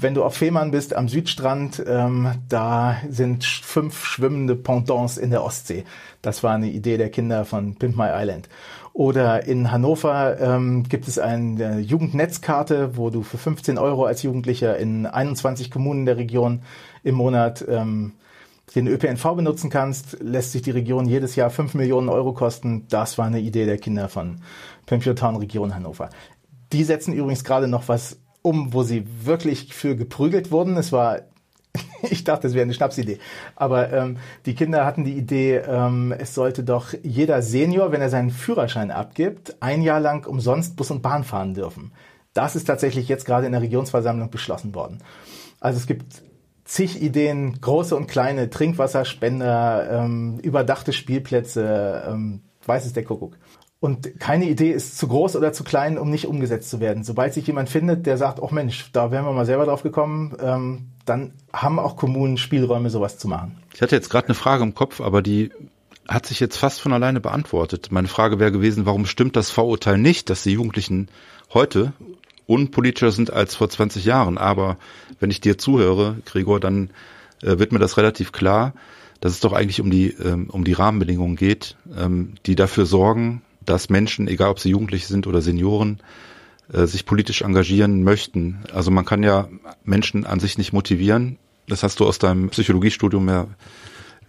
Wenn 0.00 0.14
du 0.14 0.22
auf 0.22 0.36
Fehmarn 0.36 0.70
bist, 0.70 0.94
am 0.94 1.08
Südstrand, 1.08 1.82
ähm, 1.84 2.30
da 2.48 2.98
sind 3.10 3.44
fünf 3.44 4.04
schwimmende 4.04 4.54
Pontons 4.54 5.18
in 5.18 5.30
der 5.30 5.42
Ostsee. 5.42 5.84
Das 6.22 6.44
war 6.44 6.54
eine 6.54 6.68
Idee 6.68 6.98
der 6.98 7.10
Kinder 7.10 7.44
von 7.44 7.74
Pimp 7.74 7.96
My 7.96 8.06
Island. 8.12 8.48
Oder 8.92 9.48
in 9.48 9.72
Hannover 9.72 10.40
ähm, 10.40 10.84
gibt 10.84 11.08
es 11.08 11.18
eine 11.18 11.80
Jugendnetzkarte, 11.80 12.96
wo 12.96 13.10
du 13.10 13.24
für 13.24 13.38
15 13.38 13.76
Euro 13.76 14.04
als 14.04 14.22
Jugendlicher 14.22 14.76
in 14.76 15.04
21 15.04 15.68
Kommunen 15.68 16.06
der 16.06 16.16
Region 16.16 16.62
im 17.02 17.16
Monat 17.16 17.64
ähm, 17.68 18.12
den 18.76 18.86
ÖPNV 18.86 19.34
benutzen 19.34 19.68
kannst, 19.68 20.18
lässt 20.20 20.52
sich 20.52 20.62
die 20.62 20.70
Region 20.70 21.06
jedes 21.06 21.34
Jahr 21.34 21.50
5 21.50 21.74
Millionen 21.74 22.08
Euro 22.08 22.34
kosten. 22.34 22.86
Das 22.88 23.18
war 23.18 23.26
eine 23.26 23.40
Idee 23.40 23.66
der 23.66 23.78
Kinder 23.78 24.08
von 24.08 24.42
Pimp 24.86 25.02
Town 25.16 25.36
Region 25.36 25.74
Hannover. 25.74 26.08
Die 26.72 26.84
setzen 26.84 27.14
übrigens 27.14 27.42
gerade 27.42 27.66
noch 27.66 27.88
was 27.88 28.18
um, 28.42 28.72
wo 28.72 28.82
sie 28.82 29.04
wirklich 29.24 29.74
für 29.74 29.96
geprügelt 29.96 30.50
wurden. 30.50 30.76
Es 30.76 30.92
war 30.92 31.20
ich 32.10 32.24
dachte, 32.24 32.46
es 32.46 32.54
wäre 32.54 32.64
eine 32.64 32.74
Schnapsidee. 32.74 33.18
Aber 33.56 33.92
ähm, 33.92 34.18
die 34.46 34.54
Kinder 34.54 34.84
hatten 34.84 35.04
die 35.04 35.16
Idee, 35.16 35.56
ähm, 35.56 36.14
es 36.16 36.34
sollte 36.34 36.64
doch 36.64 36.94
jeder 37.02 37.42
Senior, 37.42 37.92
wenn 37.92 38.00
er 38.00 38.10
seinen 38.10 38.30
Führerschein 38.30 38.90
abgibt, 38.90 39.56
ein 39.60 39.82
Jahr 39.82 40.00
lang 40.00 40.26
umsonst 40.26 40.76
Bus 40.76 40.90
und 40.90 41.02
Bahn 41.02 41.24
fahren 41.24 41.54
dürfen. 41.54 41.92
Das 42.34 42.56
ist 42.56 42.64
tatsächlich 42.64 43.08
jetzt 43.08 43.24
gerade 43.24 43.46
in 43.46 43.52
der 43.52 43.62
Regionsversammlung 43.62 44.30
beschlossen 44.30 44.74
worden. 44.74 44.98
Also 45.60 45.78
es 45.78 45.86
gibt 45.86 46.22
zig 46.64 47.02
Ideen, 47.02 47.60
große 47.60 47.96
und 47.96 48.06
kleine, 48.06 48.50
Trinkwasserspender, 48.50 49.88
ähm, 49.90 50.38
überdachte 50.40 50.92
Spielplätze, 50.92 52.04
ähm, 52.06 52.42
weiß 52.64 52.84
es 52.84 52.92
der 52.92 53.04
Kuckuck. 53.04 53.38
Und 53.80 54.18
keine 54.18 54.48
Idee 54.48 54.72
ist 54.72 54.98
zu 54.98 55.06
groß 55.06 55.36
oder 55.36 55.52
zu 55.52 55.62
klein, 55.62 55.98
um 55.98 56.10
nicht 56.10 56.26
umgesetzt 56.26 56.68
zu 56.68 56.80
werden. 56.80 57.04
Sobald 57.04 57.32
sich 57.32 57.46
jemand 57.46 57.68
findet, 57.68 58.06
der 58.06 58.16
sagt, 58.16 58.42
oh 58.42 58.48
Mensch, 58.50 58.90
da 58.92 59.12
wären 59.12 59.24
wir 59.24 59.32
mal 59.32 59.46
selber 59.46 59.66
drauf 59.66 59.84
gekommen, 59.84 60.36
ähm, 60.40 60.88
dann 61.04 61.32
haben 61.52 61.78
auch 61.78 61.96
Kommunen 61.96 62.38
Spielräume, 62.38 62.90
sowas 62.90 63.18
zu 63.18 63.28
machen. 63.28 63.56
Ich 63.72 63.80
hatte 63.80 63.94
jetzt 63.94 64.10
gerade 64.10 64.26
eine 64.26 64.34
Frage 64.34 64.64
im 64.64 64.74
Kopf, 64.74 65.00
aber 65.00 65.22
die 65.22 65.52
hat 66.08 66.26
sich 66.26 66.40
jetzt 66.40 66.56
fast 66.56 66.80
von 66.80 66.92
alleine 66.92 67.20
beantwortet. 67.20 67.88
Meine 67.90 68.08
Frage 68.08 68.40
wäre 68.40 68.50
gewesen, 68.50 68.84
warum 68.84 69.06
stimmt 69.06 69.36
das 69.36 69.50
Vorurteil 69.50 69.98
nicht, 69.98 70.28
dass 70.28 70.42
die 70.42 70.52
Jugendlichen 70.52 71.08
heute 71.54 71.92
unpolitischer 72.46 73.12
sind 73.12 73.32
als 73.32 73.54
vor 73.54 73.68
20 73.68 74.04
Jahren? 74.04 74.38
Aber 74.38 74.78
wenn 75.20 75.30
ich 75.30 75.40
dir 75.40 75.56
zuhöre, 75.56 76.16
Gregor, 76.24 76.58
dann 76.58 76.90
äh, 77.42 77.58
wird 77.58 77.70
mir 77.70 77.78
das 77.78 77.96
relativ 77.96 78.32
klar, 78.32 78.74
dass 79.20 79.32
es 79.32 79.40
doch 79.40 79.52
eigentlich 79.52 79.80
um 79.80 79.90
die, 79.90 80.08
ähm, 80.10 80.48
um 80.50 80.64
die 80.64 80.72
Rahmenbedingungen 80.72 81.36
geht, 81.36 81.76
ähm, 81.96 82.34
die 82.46 82.56
dafür 82.56 82.86
sorgen, 82.86 83.42
dass 83.68 83.90
Menschen, 83.90 84.28
egal 84.28 84.50
ob 84.50 84.60
sie 84.60 84.70
Jugendliche 84.70 85.06
sind 85.06 85.26
oder 85.26 85.40
Senioren, 85.40 86.00
äh, 86.72 86.86
sich 86.86 87.06
politisch 87.06 87.42
engagieren 87.42 88.02
möchten. 88.02 88.60
Also 88.72 88.90
man 88.90 89.04
kann 89.04 89.22
ja 89.22 89.48
Menschen 89.84 90.26
an 90.26 90.40
sich 90.40 90.58
nicht 90.58 90.72
motivieren. 90.72 91.38
Das 91.66 91.82
hast 91.82 92.00
du 92.00 92.06
aus 92.06 92.18
deinem 92.18 92.48
Psychologiestudium 92.50 93.28
ja 93.28 93.46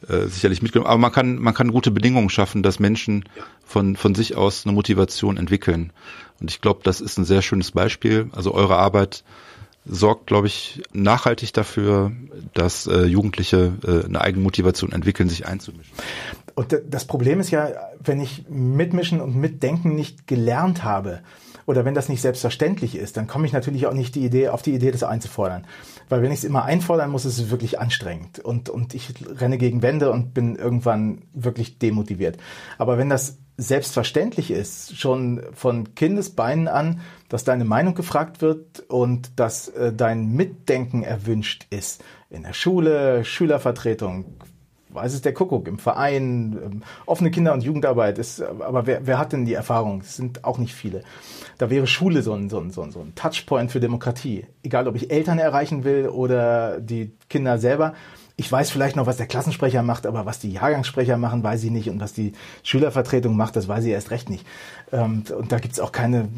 äh, 0.08 0.28
sicherlich 0.28 0.62
mitgenommen. 0.62 0.89
Aber 0.89 0.97
man 0.97 1.12
kann, 1.12 1.38
man 1.38 1.54
kann 1.54 1.71
gute 1.71 1.91
Bedingungen 1.91 2.30
schaffen, 2.30 2.63
dass 2.63 2.80
Menschen 2.80 3.25
von, 3.65 3.95
von 3.95 4.15
sich 4.15 4.36
aus 4.36 4.65
eine 4.65 4.73
Motivation 4.73 5.38
entwickeln. 5.38 5.91
Und 6.39 6.49
ich 6.52 6.62
glaube, 6.62 6.82
das 6.84 7.02
ist 7.02 7.17
ein 7.17 7.25
sehr 7.25 7.41
schönes 7.41 7.71
Beispiel. 7.71 8.30
Also 8.32 8.54
eure 8.54 8.78
Arbeit 8.78 9.23
sorgt, 9.89 10.28
glaube 10.28 10.47
ich, 10.47 10.82
nachhaltig 10.93 11.54
dafür, 11.54 12.12
dass 12.54 12.88
äh, 12.88 13.04
Jugendliche 13.04 13.73
äh, 13.86 14.06
eine 14.06 14.21
Eigenmotivation 14.21 14.91
entwickeln, 14.91 15.30
sich 15.30 15.47
einzumischen. 15.47 15.93
Und 16.56 16.80
das 16.89 17.06
Problem 17.06 17.39
ist 17.39 17.52
ja, 17.52 17.69
wenn 18.04 18.21
ich 18.21 18.45
mitmischen 18.49 19.21
und 19.21 19.36
mitdenken 19.36 19.95
nicht 19.95 20.28
gelernt 20.28 20.84
habe, 20.84 21.21
oder 21.69 21.86
wenn 21.86 21.93
das 21.93 22.10
nicht 22.10 22.23
selbstverständlich 22.23 22.95
ist, 22.95 23.15
dann 23.15 23.27
komme 23.27 23.45
ich 23.45 23.53
natürlich 23.53 23.86
auch 23.86 23.93
nicht 23.93 24.15
die 24.15 24.25
Idee, 24.25 24.49
auf 24.49 24.63
die 24.63 24.73
Idee, 24.73 24.89
das 24.89 25.03
einzufordern. 25.03 25.67
Weil 26.10 26.23
wenn 26.23 26.32
ich 26.32 26.39
es 26.39 26.43
immer 26.43 26.65
einfordern 26.65 27.12
muss, 27.12 27.25
ist 27.25 27.38
es 27.38 27.51
wirklich 27.51 27.79
anstrengend. 27.79 28.39
Und, 28.39 28.69
und 28.69 28.95
ich 28.95 29.13
renne 29.39 29.60
gegen 29.60 29.84
Wände 29.84 30.12
und 30.12 30.34
bin 30.34 30.55
irgendwann 30.55 31.21
wirklich 31.32 31.77
demotiviert. 31.77 32.39
Aber 32.79 32.97
wenn 32.97 33.08
das 33.08 33.38
selbstverständlich 33.55 34.49
ist, 34.49 34.97
schon 34.97 35.43
von 35.53 35.93
Kindesbeinen 35.93 36.67
an, 36.67 37.01
dass 37.27 37.43
deine 37.43 37.65
Meinung 37.65 37.93
gefragt 37.93 38.41
wird 38.41 38.79
und 38.88 39.39
dass 39.39 39.67
äh, 39.67 39.93
dein 39.93 40.32
Mitdenken 40.32 41.03
erwünscht 41.03 41.67
ist. 41.69 42.03
In 42.32 42.41
der 42.41 42.53
Schule, 42.53 43.23
Schülervertretung, 43.23 44.25
weiß 44.89 45.13
es 45.13 45.21
der 45.21 45.34
Kuckuck, 45.34 45.67
im 45.67 45.80
Verein, 45.80 46.58
ähm, 46.63 46.84
offene 47.06 47.32
Kinder- 47.32 47.54
und 47.54 47.63
Jugendarbeit 47.63 48.17
ist, 48.17 48.41
aber 48.41 48.88
wer, 48.88 49.06
wer 49.06 49.17
hat 49.17 49.34
denn 49.34 49.45
die 49.45 49.54
Erfahrung? 49.54 50.02
Es 50.02 50.15
sind 50.15 50.43
auch 50.43 50.58
nicht 50.58 50.73
viele. 50.73 51.04
Da 51.58 51.69
wäre 51.69 51.88
Schule 51.88 52.21
so 52.21 52.34
ein, 52.34 52.49
so 52.49 52.60
ein, 52.60 52.71
so 52.71 52.82
ein, 52.82 52.91
so 52.91 52.99
ein 52.99 53.13
Touchpoint 53.15 53.71
für 53.71 53.80
Demokratie. 53.80 54.45
Egal, 54.63 54.88
ob 54.88 54.95
ich 54.95 55.12
Eltern 55.12 55.39
erreichen 55.39 55.84
will 55.84 56.08
oder 56.08 56.80
die 56.80 57.12
Kinder 57.30 57.58
selber 57.58 57.93
ich 58.39 58.49
weiß 58.49 58.71
vielleicht 58.71 58.95
noch, 58.95 59.06
was 59.06 59.17
der 59.17 59.28
Klassensprecher 59.28 59.84
macht, 59.84 60.06
aber 60.06 60.25
was 60.25 60.39
die 60.39 60.54
Jahrgangssprecher 60.54 61.17
machen, 61.17 61.43
weiß 61.43 61.62
ich 61.65 61.71
nicht. 61.71 61.89
Und 61.89 61.99
was 61.99 62.13
die 62.13 62.32
Schülervertretung 62.63 63.36
macht, 63.36 63.58
das 63.58 63.67
weiß 63.67 63.84
ich 63.84 63.91
erst 63.91 64.12
recht 64.12 64.30
nicht. 64.30 64.47
Ähm, 64.93 65.23
und 65.38 65.52
da 65.52 65.60
gibt's 65.60 65.82
auch 65.82 65.91
keine, 65.91 66.30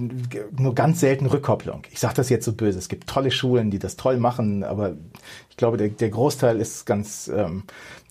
nur 0.57 0.73
ganz 0.73 0.99
selten 0.99 1.27
Rückkopplung. 1.27 1.83
Ich 1.91 1.99
sage 1.99 2.15
das 2.15 2.29
jetzt 2.29 2.45
so 2.45 2.53
böse. 2.53 2.79
Es 2.79 2.89
gibt 2.89 3.07
tolle 3.07 3.29
Schulen, 3.29 3.69
die 3.69 3.77
das 3.77 3.97
toll 3.97 4.17
machen, 4.17 4.63
aber 4.63 4.93
ich 5.51 5.57
glaube, 5.57 5.77
der, 5.77 5.89
der 5.89 6.09
Großteil 6.09 6.59
ist 6.59 6.87
ganz, 6.87 7.31
ähm, 7.33 7.65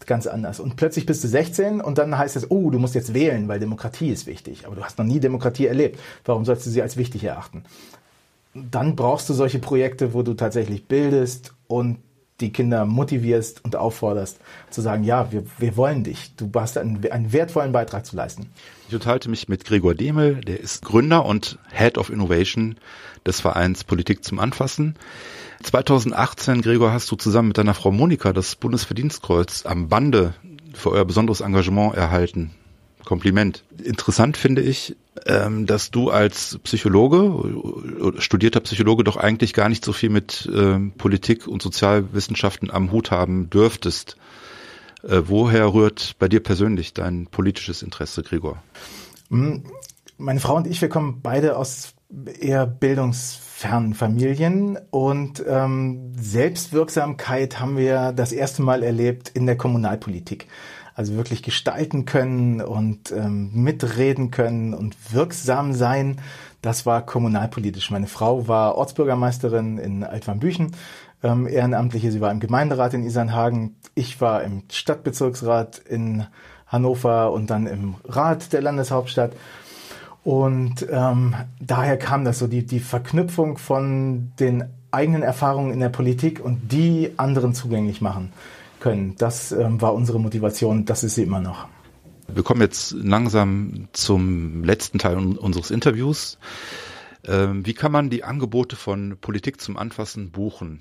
ganz 0.06 0.28
anders. 0.28 0.60
Und 0.60 0.76
plötzlich 0.76 1.04
bist 1.04 1.24
du 1.24 1.28
16 1.28 1.80
und 1.80 1.98
dann 1.98 2.16
heißt 2.16 2.36
es, 2.36 2.48
oh, 2.48 2.70
du 2.70 2.78
musst 2.78 2.94
jetzt 2.94 3.12
wählen, 3.12 3.48
weil 3.48 3.58
Demokratie 3.58 4.10
ist 4.10 4.28
wichtig. 4.28 4.66
Aber 4.66 4.76
du 4.76 4.84
hast 4.84 4.98
noch 4.98 5.04
nie 5.04 5.18
Demokratie 5.18 5.66
erlebt. 5.66 5.98
Warum 6.24 6.44
sollst 6.44 6.64
du 6.64 6.70
sie 6.70 6.80
als 6.80 6.96
wichtig 6.96 7.24
erachten? 7.24 7.64
Dann 8.54 8.94
brauchst 8.94 9.28
du 9.28 9.34
solche 9.34 9.58
Projekte, 9.58 10.14
wo 10.14 10.22
du 10.22 10.34
tatsächlich 10.34 10.86
bildest 10.86 11.54
und 11.66 11.98
die 12.40 12.52
Kinder 12.52 12.84
motivierst 12.84 13.64
und 13.64 13.76
aufforderst, 13.76 14.38
zu 14.70 14.80
sagen, 14.80 15.04
ja, 15.04 15.30
wir, 15.32 15.44
wir 15.58 15.76
wollen 15.76 16.04
dich. 16.04 16.34
Du 16.36 16.50
hast 16.54 16.78
einen, 16.78 17.04
einen 17.10 17.32
wertvollen 17.32 17.72
Beitrag 17.72 18.06
zu 18.06 18.16
leisten. 18.16 18.50
Ich 18.88 18.94
unterhalte 18.94 19.28
mich 19.28 19.48
mit 19.48 19.64
Gregor 19.64 19.94
Demel, 19.94 20.36
der 20.36 20.60
ist 20.60 20.84
Gründer 20.84 21.24
und 21.24 21.58
Head 21.72 21.98
of 21.98 22.10
Innovation 22.10 22.76
des 23.26 23.40
Vereins 23.40 23.84
Politik 23.84 24.24
zum 24.24 24.38
Anfassen. 24.38 24.96
2018, 25.62 26.62
Gregor, 26.62 26.92
hast 26.92 27.10
du 27.10 27.16
zusammen 27.16 27.48
mit 27.48 27.58
deiner 27.58 27.74
Frau 27.74 27.90
Monika 27.90 28.32
das 28.32 28.56
Bundesverdienstkreuz 28.56 29.66
am 29.66 29.88
Bande 29.88 30.34
für 30.72 30.90
euer 30.90 31.04
besonderes 31.04 31.40
Engagement 31.40 31.94
erhalten. 31.94 32.52
Kompliment. 33.04 33.64
Interessant 33.82 34.36
finde 34.36 34.62
ich, 34.62 34.96
ähm, 35.26 35.66
dass 35.66 35.90
du 35.90 36.10
als 36.10 36.58
Psychologe, 36.64 38.14
studierter 38.18 38.60
Psychologe, 38.60 39.04
doch 39.04 39.16
eigentlich 39.16 39.52
gar 39.52 39.68
nicht 39.68 39.84
so 39.84 39.92
viel 39.92 40.10
mit 40.10 40.48
ähm, 40.54 40.92
Politik 40.96 41.46
und 41.46 41.62
Sozialwissenschaften 41.62 42.70
am 42.70 42.92
Hut 42.92 43.10
haben 43.10 43.50
dürftest. 43.50 44.16
Äh, 45.02 45.22
woher 45.26 45.72
rührt 45.72 46.16
bei 46.18 46.28
dir 46.28 46.40
persönlich 46.40 46.92
dein 46.92 47.26
politisches 47.26 47.82
Interesse, 47.82 48.22
Gregor? 48.22 48.62
Hm, 49.30 49.64
meine 50.18 50.40
Frau 50.40 50.56
und 50.56 50.66
ich, 50.66 50.80
wir 50.80 50.88
kommen 50.88 51.20
beide 51.22 51.56
aus 51.56 51.94
eher 52.40 52.66
bildungsfernen 52.66 53.94
Familien 53.94 54.78
und 54.90 55.42
ähm, 55.46 56.12
Selbstwirksamkeit 56.16 57.60
haben 57.60 57.76
wir 57.76 58.12
das 58.12 58.32
erste 58.32 58.62
Mal 58.62 58.82
erlebt 58.82 59.30
in 59.32 59.46
der 59.46 59.56
Kommunalpolitik 59.56 60.48
also 61.00 61.16
wirklich 61.16 61.42
gestalten 61.42 62.04
können 62.04 62.60
und 62.60 63.10
ähm, 63.10 63.50
mitreden 63.54 64.30
können 64.30 64.74
und 64.74 65.14
wirksam 65.14 65.72
sein. 65.72 66.18
Das 66.60 66.84
war 66.84 67.06
kommunalpolitisch. 67.06 67.90
Meine 67.90 68.06
Frau 68.06 68.48
war 68.48 68.76
Ortsbürgermeisterin 68.76 69.78
in 69.78 70.04
Altwarmbüchen, 70.04 70.72
ähm, 71.22 71.46
Ehrenamtliche. 71.46 72.12
Sie 72.12 72.20
war 72.20 72.30
im 72.30 72.38
Gemeinderat 72.38 72.92
in 72.92 73.02
Isernhagen. 73.02 73.76
Ich 73.94 74.20
war 74.20 74.42
im 74.44 74.64
Stadtbezirksrat 74.70 75.78
in 75.78 76.26
Hannover 76.66 77.32
und 77.32 77.48
dann 77.48 77.66
im 77.66 77.94
Rat 78.04 78.52
der 78.52 78.60
Landeshauptstadt. 78.60 79.32
Und 80.22 80.86
ähm, 80.90 81.34
daher 81.60 81.96
kam 81.96 82.26
das 82.26 82.40
so, 82.40 82.46
die, 82.46 82.66
die 82.66 82.78
Verknüpfung 82.78 83.56
von 83.56 84.32
den 84.38 84.64
eigenen 84.90 85.22
Erfahrungen 85.22 85.72
in 85.72 85.80
der 85.80 85.88
Politik 85.88 86.44
und 86.44 86.70
die 86.72 87.14
anderen 87.16 87.54
zugänglich 87.54 88.02
machen 88.02 88.34
können. 88.80 89.14
Das 89.16 89.52
ähm, 89.52 89.80
war 89.80 89.94
unsere 89.94 90.18
Motivation, 90.18 90.84
das 90.84 91.04
ist 91.04 91.14
sie 91.14 91.22
immer 91.22 91.40
noch. 91.40 91.68
Wir 92.28 92.42
kommen 92.42 92.60
jetzt 92.60 92.92
langsam 92.92 93.88
zum 93.92 94.64
letzten 94.64 94.98
Teil 94.98 95.16
unseres 95.16 95.70
Interviews. 95.70 96.38
Ähm, 97.26 97.66
wie 97.66 97.74
kann 97.74 97.92
man 97.92 98.10
die 98.10 98.24
Angebote 98.24 98.76
von 98.76 99.16
Politik 99.20 99.60
zum 99.60 99.76
Anfassen 99.76 100.30
buchen? 100.30 100.80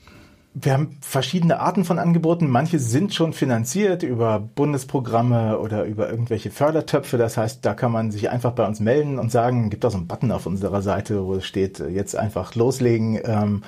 Wir 0.54 0.74
haben 0.74 0.98
verschiedene 1.02 1.60
Arten 1.60 1.86
von 1.86 2.00
Angeboten. 2.00 2.50
Manche 2.50 2.80
sind 2.80 3.14
schon 3.14 3.34
finanziert 3.34 4.02
über 4.02 4.40
Bundesprogramme 4.40 5.60
oder 5.60 5.86
über 5.86 6.10
irgendwelche 6.10 6.50
Fördertöpfe. 6.50 7.18
Das 7.18 7.38
heißt, 7.38 7.64
da 7.66 7.76
kann 7.76 7.92
man 7.92 8.12
sich 8.12 8.30
einfach 8.30 8.54
bei 8.54 8.66
uns 8.66 8.80
melden 8.80 9.20
und 9.20 9.32
sagen, 9.32 9.70
gibt 9.70 9.84
da 9.84 9.92
so 9.92 9.98
einen 9.98 10.08
Button 10.08 10.32
auf 10.32 10.48
unserer 10.48 10.82
Seite, 10.82 11.24
wo 11.26 11.36
es 11.36 11.46
steht, 11.46 11.80
jetzt 11.80 12.16
einfach 12.16 12.56
loslegen. 12.56 13.20
Ähm, 13.24 13.64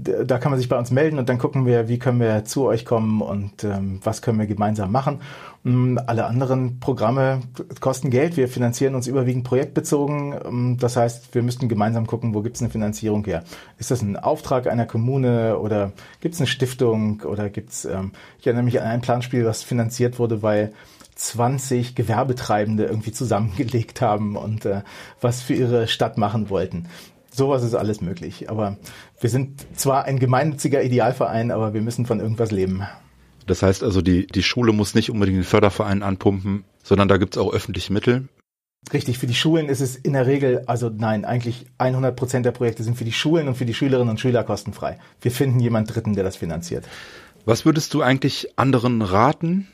da 0.00 0.38
kann 0.38 0.52
man 0.52 0.60
sich 0.60 0.68
bei 0.68 0.78
uns 0.78 0.92
melden 0.92 1.18
und 1.18 1.28
dann 1.28 1.38
gucken 1.38 1.66
wir, 1.66 1.88
wie 1.88 1.98
können 1.98 2.20
wir 2.20 2.44
zu 2.44 2.66
euch 2.66 2.84
kommen 2.84 3.20
und 3.20 3.64
ähm, 3.64 3.98
was 4.04 4.22
können 4.22 4.38
wir 4.38 4.46
gemeinsam 4.46 4.92
machen. 4.92 5.20
Und 5.64 5.98
alle 5.98 6.26
anderen 6.26 6.78
Programme 6.78 7.40
kosten 7.80 8.10
Geld. 8.10 8.36
Wir 8.36 8.46
finanzieren 8.46 8.94
uns 8.94 9.08
überwiegend 9.08 9.42
projektbezogen. 9.42 10.76
Das 10.78 10.96
heißt, 10.96 11.34
wir 11.34 11.42
müssten 11.42 11.68
gemeinsam 11.68 12.06
gucken, 12.06 12.32
wo 12.32 12.42
gibt 12.42 12.56
es 12.56 12.62
eine 12.62 12.70
Finanzierung 12.70 13.24
her. 13.24 13.42
Ist 13.78 13.90
das 13.90 14.00
ein 14.00 14.16
Auftrag 14.16 14.68
einer 14.68 14.86
Kommune 14.86 15.58
oder 15.58 15.90
gibt 16.20 16.36
es 16.36 16.40
eine 16.40 16.46
Stiftung 16.46 17.22
oder 17.22 17.50
gibt 17.50 17.70
es, 17.70 17.84
ähm, 17.84 18.12
ich 18.38 18.46
erinnere 18.46 18.64
mich 18.64 18.80
an 18.80 18.86
ein 18.86 19.00
Planspiel, 19.00 19.44
was 19.44 19.64
finanziert 19.64 20.20
wurde, 20.20 20.42
weil 20.42 20.72
20 21.16 21.96
Gewerbetreibende 21.96 22.84
irgendwie 22.84 23.10
zusammengelegt 23.12 24.00
haben 24.00 24.36
und 24.36 24.64
äh, 24.64 24.82
was 25.20 25.42
für 25.42 25.54
ihre 25.54 25.88
Stadt 25.88 26.18
machen 26.18 26.50
wollten. 26.50 26.86
Sowas 27.38 27.62
ist 27.62 27.74
alles 27.74 28.00
möglich. 28.00 28.50
Aber 28.50 28.76
wir 29.20 29.30
sind 29.30 29.64
zwar 29.78 30.04
ein 30.04 30.18
gemeinnütziger 30.18 30.82
Idealverein, 30.82 31.52
aber 31.52 31.72
wir 31.72 31.80
müssen 31.80 32.04
von 32.04 32.18
irgendwas 32.18 32.50
leben. 32.50 32.82
Das 33.46 33.62
heißt 33.62 33.84
also, 33.84 34.02
die, 34.02 34.26
die 34.26 34.42
Schule 34.42 34.72
muss 34.72 34.96
nicht 34.96 35.08
unbedingt 35.08 35.38
den 35.38 35.44
Förderverein 35.44 36.02
anpumpen, 36.02 36.64
sondern 36.82 37.06
da 37.06 37.16
gibt 37.16 37.36
es 37.36 37.42
auch 37.42 37.54
öffentliche 37.54 37.92
Mittel. 37.92 38.28
Richtig, 38.92 39.18
für 39.18 39.28
die 39.28 39.34
Schulen 39.34 39.68
ist 39.68 39.80
es 39.80 39.94
in 39.94 40.14
der 40.14 40.26
Regel, 40.26 40.64
also 40.66 40.90
nein, 40.90 41.24
eigentlich 41.24 41.66
100 41.78 42.16
Prozent 42.16 42.44
der 42.44 42.52
Projekte 42.52 42.82
sind 42.82 42.96
für 42.96 43.04
die 43.04 43.12
Schulen 43.12 43.46
und 43.46 43.54
für 43.54 43.66
die 43.66 43.74
Schülerinnen 43.74 44.10
und 44.10 44.20
Schüler 44.20 44.42
kostenfrei. 44.42 44.98
Wir 45.20 45.30
finden 45.30 45.60
jemand 45.60 45.94
Dritten, 45.94 46.14
der 46.14 46.24
das 46.24 46.36
finanziert. 46.36 46.84
Was 47.44 47.64
würdest 47.64 47.94
du 47.94 48.02
eigentlich 48.02 48.58
anderen 48.58 49.00
raten, 49.00 49.68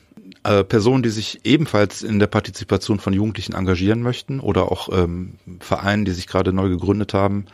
äh, 0.44 0.62
Personen, 0.64 1.02
die 1.02 1.11
sich 1.11 1.44
ebenfalls 1.44 2.02
in 2.02 2.18
der 2.18 2.26
Partizipation 2.26 3.00
von 3.00 3.12
Jugendlichen 3.12 3.54
engagieren 3.54 4.02
möchten 4.02 4.40
oder 4.40 4.70
auch 4.70 4.88
ähm, 4.92 5.38
Vereinen, 5.61 6.04
die 6.04 6.12
sich 6.12 6.26
gerade 6.26 6.52
neu 6.52 6.68
gegründet 6.68 7.14
haben. 7.14 7.46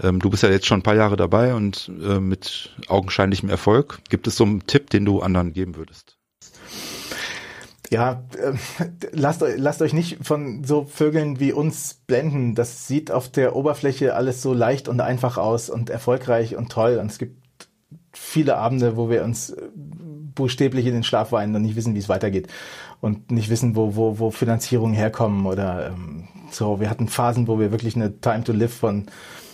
Ähm, 0.00 0.20
du 0.20 0.30
bist 0.30 0.42
ja 0.42 0.50
jetzt 0.50 0.66
schon 0.66 0.80
ein 0.80 0.84
paar 0.84 0.94
Jahre 0.94 1.16
dabei 1.16 1.54
und 1.54 1.90
äh, 2.02 2.20
mit 2.20 2.70
augenscheinlichem 2.88 3.48
Erfolg. 3.48 4.00
Gibt 4.08 4.26
es 4.26 4.36
so 4.36 4.44
einen 4.44 4.66
Tipp, 4.66 4.90
den 4.90 5.04
du 5.04 5.20
anderen 5.20 5.52
geben 5.52 5.76
würdest? 5.76 6.16
Ja, 7.90 8.24
äh, 8.38 8.54
lasst, 9.12 9.44
lasst 9.56 9.82
euch 9.82 9.92
nicht 9.92 10.24
von 10.24 10.64
so 10.64 10.84
Vögeln 10.84 11.40
wie 11.40 11.52
uns 11.52 12.00
blenden. 12.06 12.54
Das 12.54 12.88
sieht 12.88 13.10
auf 13.10 13.30
der 13.30 13.54
Oberfläche 13.54 14.14
alles 14.14 14.40
so 14.40 14.54
leicht 14.54 14.88
und 14.88 15.00
einfach 15.00 15.36
aus 15.36 15.68
und 15.68 15.90
erfolgreich 15.90 16.56
und 16.56 16.72
toll. 16.72 16.96
Und 16.98 17.10
es 17.10 17.18
gibt 17.18 17.41
viele 18.12 18.56
Abende, 18.56 18.96
wo 18.96 19.10
wir 19.10 19.24
uns 19.24 19.50
äh, 19.50 19.68
buchstäblich 20.34 20.86
in 20.86 20.94
den 20.94 21.04
Schlaf 21.04 21.32
weinen 21.32 21.54
und 21.54 21.62
nicht 21.62 21.76
wissen, 21.76 21.94
wie 21.94 21.98
es 21.98 22.08
weitergeht 22.08 22.48
und 23.00 23.30
nicht 23.30 23.50
wissen, 23.50 23.76
wo, 23.76 23.96
wo, 23.96 24.18
wo 24.18 24.30
Finanzierungen 24.30 24.94
herkommen 24.94 25.46
oder 25.46 25.88
ähm, 25.88 26.28
so. 26.50 26.80
Wir 26.80 26.88
hatten 26.88 27.08
Phasen, 27.08 27.48
wo 27.48 27.58
wir 27.58 27.70
wirklich 27.70 27.96
eine 27.96 28.20
Time 28.20 28.44
to 28.44 28.52
Live 28.52 28.74
von 28.74 29.06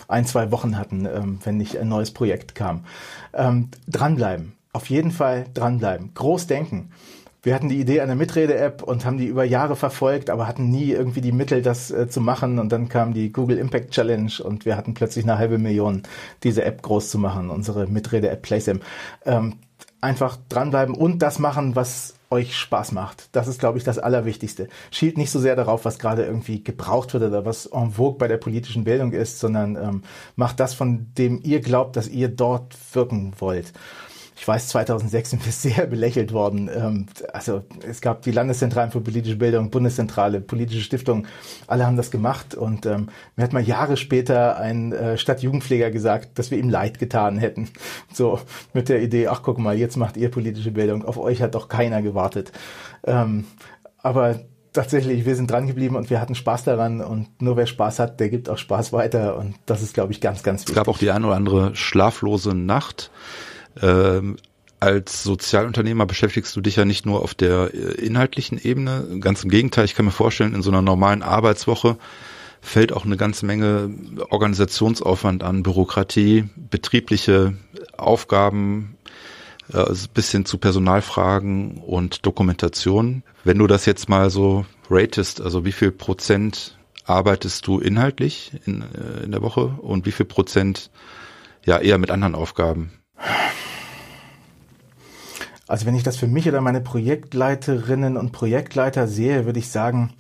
ein, 0.07 0.27
zwei 0.27 0.51
Wochen 0.51 0.79
hatten, 0.79 1.07
ähm, 1.07 1.39
wenn 1.45 1.57
nicht 1.57 1.77
ein 1.77 1.89
neues 1.89 2.13
Projekt 2.13 2.55
kam. 2.55 2.85
Ähm, 3.35 3.71
dranbleiben. 3.87 4.53
Auf 4.73 4.91
jeden 4.91 5.11
Fall 5.11 5.47
dranbleiben. 5.55 6.13
Groß 6.15 6.47
denken. 6.47 6.91
Wir 7.43 7.55
hatten 7.55 7.69
die 7.69 7.79
Idee 7.79 8.01
einer 8.01 8.17
Mitrede-App 8.17 8.83
und 8.83 9.05
haben 9.05 9.19
die 9.19 9.27
über 9.27 9.45
Jahre 9.45 9.77
verfolgt, 9.77 10.29
aber 10.29 10.49
hatten 10.49 10.71
nie 10.71 10.91
irgendwie 10.91 11.21
die 11.21 11.33
Mittel, 11.33 11.63
das 11.63 11.91
äh, 11.91 12.09
zu 12.09 12.21
machen. 12.21 12.59
Und 12.59 12.71
dann 12.71 12.89
kam 12.89 13.15
die 13.15 13.33
Google 13.33 13.59
Impact 13.59 13.93
Challenge 13.93 14.33
und 14.43 14.65
wir 14.65 14.77
hatten 14.77 14.95
plötzlich 14.95 15.25
eine 15.25 15.39
halbe 15.39 15.59
Million, 15.59 16.03
diese 16.43 16.65
App 16.65 16.83
groß 16.83 17.11
zu 17.11 17.19
machen, 17.19 17.51
unsere 17.51 17.87
Mitrede-App 17.87 18.43
PlaySim. 18.43 18.81
Ähm, 19.25 19.55
einfach 20.01 20.37
dranbleiben 20.49 20.95
und 20.95 21.21
das 21.21 21.39
machen, 21.39 21.77
was 21.77 22.15
euch 22.31 22.57
Spaß 22.57 22.93
macht. 22.93 23.29
Das 23.33 23.49
ist, 23.49 23.59
glaube 23.59 23.79
ich, 23.79 23.85
das 23.85 23.99
Allerwichtigste. 23.99 24.69
Schielt 24.91 25.17
nicht 25.17 25.31
so 25.31 25.39
sehr 25.39 25.57
darauf, 25.57 25.85
was 25.85 25.99
gerade 25.99 26.25
irgendwie 26.25 26.63
gebraucht 26.63 27.15
wird 27.15 27.25
oder 27.25 27.45
was 27.45 27.67
en 27.67 27.93
vogue 27.93 28.19
bei 28.19 28.29
der 28.29 28.37
politischen 28.37 28.85
Bildung 28.85 29.13
ist, 29.13 29.39
sondern 29.39 29.77
ähm, 29.77 30.03
macht 30.37 30.61
das, 30.61 30.75
von 30.75 31.07
dem 31.17 31.41
ihr 31.43 31.61
glaubt, 31.61 31.97
dass 31.97 32.09
ihr 32.09 32.29
dort 32.29 32.77
wirken 32.93 33.33
wollt 33.39 33.73
ich 34.39 34.47
weiß, 34.47 34.69
2006 34.69 35.31
sind 35.31 35.45
wir 35.45 35.53
sehr 35.75 35.87
belächelt 35.87 36.33
worden. 36.33 36.71
Ähm, 36.73 37.07
also 37.33 37.63
es 37.87 38.01
gab 38.01 38.23
die 38.23 38.31
Landeszentralen 38.31 38.91
für 38.91 39.01
politische 39.01 39.37
Bildung, 39.37 39.71
Bundeszentrale, 39.71 40.41
politische 40.41 40.83
Stiftung, 40.83 41.27
alle 41.67 41.87
haben 41.87 41.97
das 41.97 42.11
gemacht 42.11 42.55
und 42.55 42.87
ähm, 42.87 43.09
mir 43.37 43.43
hat 43.43 43.53
mal 43.53 43.63
Jahre 43.63 43.97
später 43.97 44.57
ein 44.59 44.93
äh, 44.93 45.19
Stadtjugendpfleger 45.19 45.91
gesagt, 45.91 46.39
dass 46.39 46.51
wir 46.51 46.59
ihm 46.59 46.71
leid 46.71 46.99
getan 46.99 47.39
hätten. 47.39 47.69
So 48.13 48.41
mit 48.73 48.89
der 48.89 49.03
Idee, 49.03 49.29
ach 49.29 49.43
guck 49.43 49.59
mal, 49.59 49.77
jetzt 49.77 49.97
macht 49.97 50.17
ihr 50.17 50.31
politische 50.31 50.71
Bildung, 50.71 51.05
auf 51.05 51.19
euch 51.19 51.43
hat 51.43 51.55
doch 51.55 51.69
keiner 51.69 52.03
gewartet. 52.03 52.53
Ähm, 53.05 53.45
aber 54.03 54.41
tatsächlich, 54.73 55.25
wir 55.25 55.37
sind 55.37 55.51
dran 55.51 55.67
geblieben 55.67 55.95
und 55.97 56.11
wir 56.11 56.21
hatten 56.21 56.35
Spaß 56.35 56.65
daran 56.65 57.01
und 57.01 57.41
nur 57.41 57.57
wer 57.57 57.67
Spaß 57.67 57.99
hat, 57.99 58.21
der 58.21 58.29
gibt 58.29 58.49
auch 58.49 58.59
Spaß 58.59 58.93
weiter 58.93 59.37
und 59.37 59.57
das 59.67 59.83
ist, 59.83 59.95
glaube 59.95 60.13
ich, 60.13 60.21
ganz, 60.21 60.43
ganz 60.43 60.63
wichtig. 60.63 60.77
Es 60.77 60.77
gab 60.77 60.89
auch 60.89 60.99
die 60.99 61.11
eine 61.11 61.27
oder 61.27 61.37
andere 61.37 61.75
schlaflose 61.77 62.55
Nacht. 62.55 63.11
Ähm, 63.83 64.37
als 64.81 65.25
Sozialunternehmer 65.25 66.07
beschäftigst 66.07 66.55
du 66.55 66.61
dich 66.61 66.77
ja 66.77 66.85
nicht 66.85 67.05
nur 67.05 67.23
auf 67.23 67.35
der 67.35 67.75
äh, 67.75 67.79
inhaltlichen 68.01 68.59
Ebene, 68.59 69.19
ganz 69.21 69.43
im 69.43 69.51
Gegenteil, 69.51 69.85
ich 69.85 69.95
kann 69.95 70.05
mir 70.05 70.13
vorstellen, 70.13 70.55
in 70.55 70.63
so 70.63 70.71
einer 70.71 70.83
normalen 70.83 71.23
Arbeitswoche 71.23 71.97
fällt 72.61 72.93
auch 72.93 73.05
eine 73.05 73.17
ganze 73.17 73.47
Menge 73.47 73.91
Organisationsaufwand 74.31 75.43
an, 75.43 75.63
Bürokratie, 75.63 76.49
betriebliche 76.57 77.55
Aufgaben, 77.97 78.97
äh, 79.73 79.85
bis 80.15 80.31
hin 80.31 80.45
zu 80.45 80.59
Personalfragen 80.59 81.79
und 81.79 82.25
Dokumentation. 82.25 83.23
Wenn 83.45 83.59
du 83.59 83.67
das 83.67 83.85
jetzt 83.87 84.09
mal 84.09 84.31
so 84.31 84.65
ratest, 84.91 85.41
also 85.41 85.65
wie 85.65 85.73
viel 85.73 85.91
Prozent 85.91 86.79
arbeitest 87.05 87.67
du 87.67 87.81
inhaltlich 87.81 88.53
in, 88.67 88.83
äh, 88.83 89.25
in 89.25 89.33
der 89.33 89.43
Woche 89.43 89.67
und 89.81 90.07
wie 90.07 90.13
viel 90.13 90.27
Prozent 90.27 90.91
ja 91.65 91.79
eher 91.79 91.99
mit 91.99 92.11
anderen 92.11 92.35
Aufgaben? 92.35 92.93
Also 95.69 95.85
wenn 95.87 95.95
ich 95.95 96.03
das 96.03 96.17
für 96.17 96.27
mich 96.27 96.49
oder 96.49 96.63
meine 96.63 96.81
Projektleiterinnen 96.81 98.17
und 98.17 98.33
Projektleiter 98.33 99.07
sehe, 99.07 99.45
würde 99.45 99.59
ich 99.59 99.69
sagen, 99.69 100.15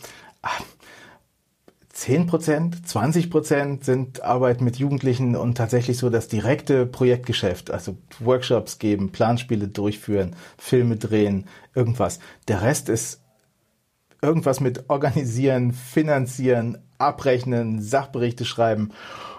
10 1.90 2.26
Prozent, 2.26 2.86
20 2.86 3.30
Prozent 3.30 3.84
sind 3.84 4.22
Arbeit 4.22 4.60
mit 4.60 4.76
Jugendlichen 4.76 5.34
und 5.34 5.56
tatsächlich 5.56 5.98
so 5.98 6.10
das 6.10 6.28
direkte 6.28 6.86
Projektgeschäft, 6.86 7.70
also 7.72 7.96
Workshops 8.20 8.78
geben, 8.78 9.10
Planspiele 9.10 9.66
durchführen, 9.66 10.36
Filme 10.58 10.96
drehen, 10.96 11.46
irgendwas. 11.74 12.20
Der 12.46 12.62
Rest 12.62 12.88
ist 12.88 13.22
irgendwas 14.20 14.60
mit 14.60 14.88
organisieren, 14.90 15.72
finanzieren, 15.72 16.78
abrechnen, 16.98 17.80
Sachberichte 17.80 18.44
schreiben 18.44 18.90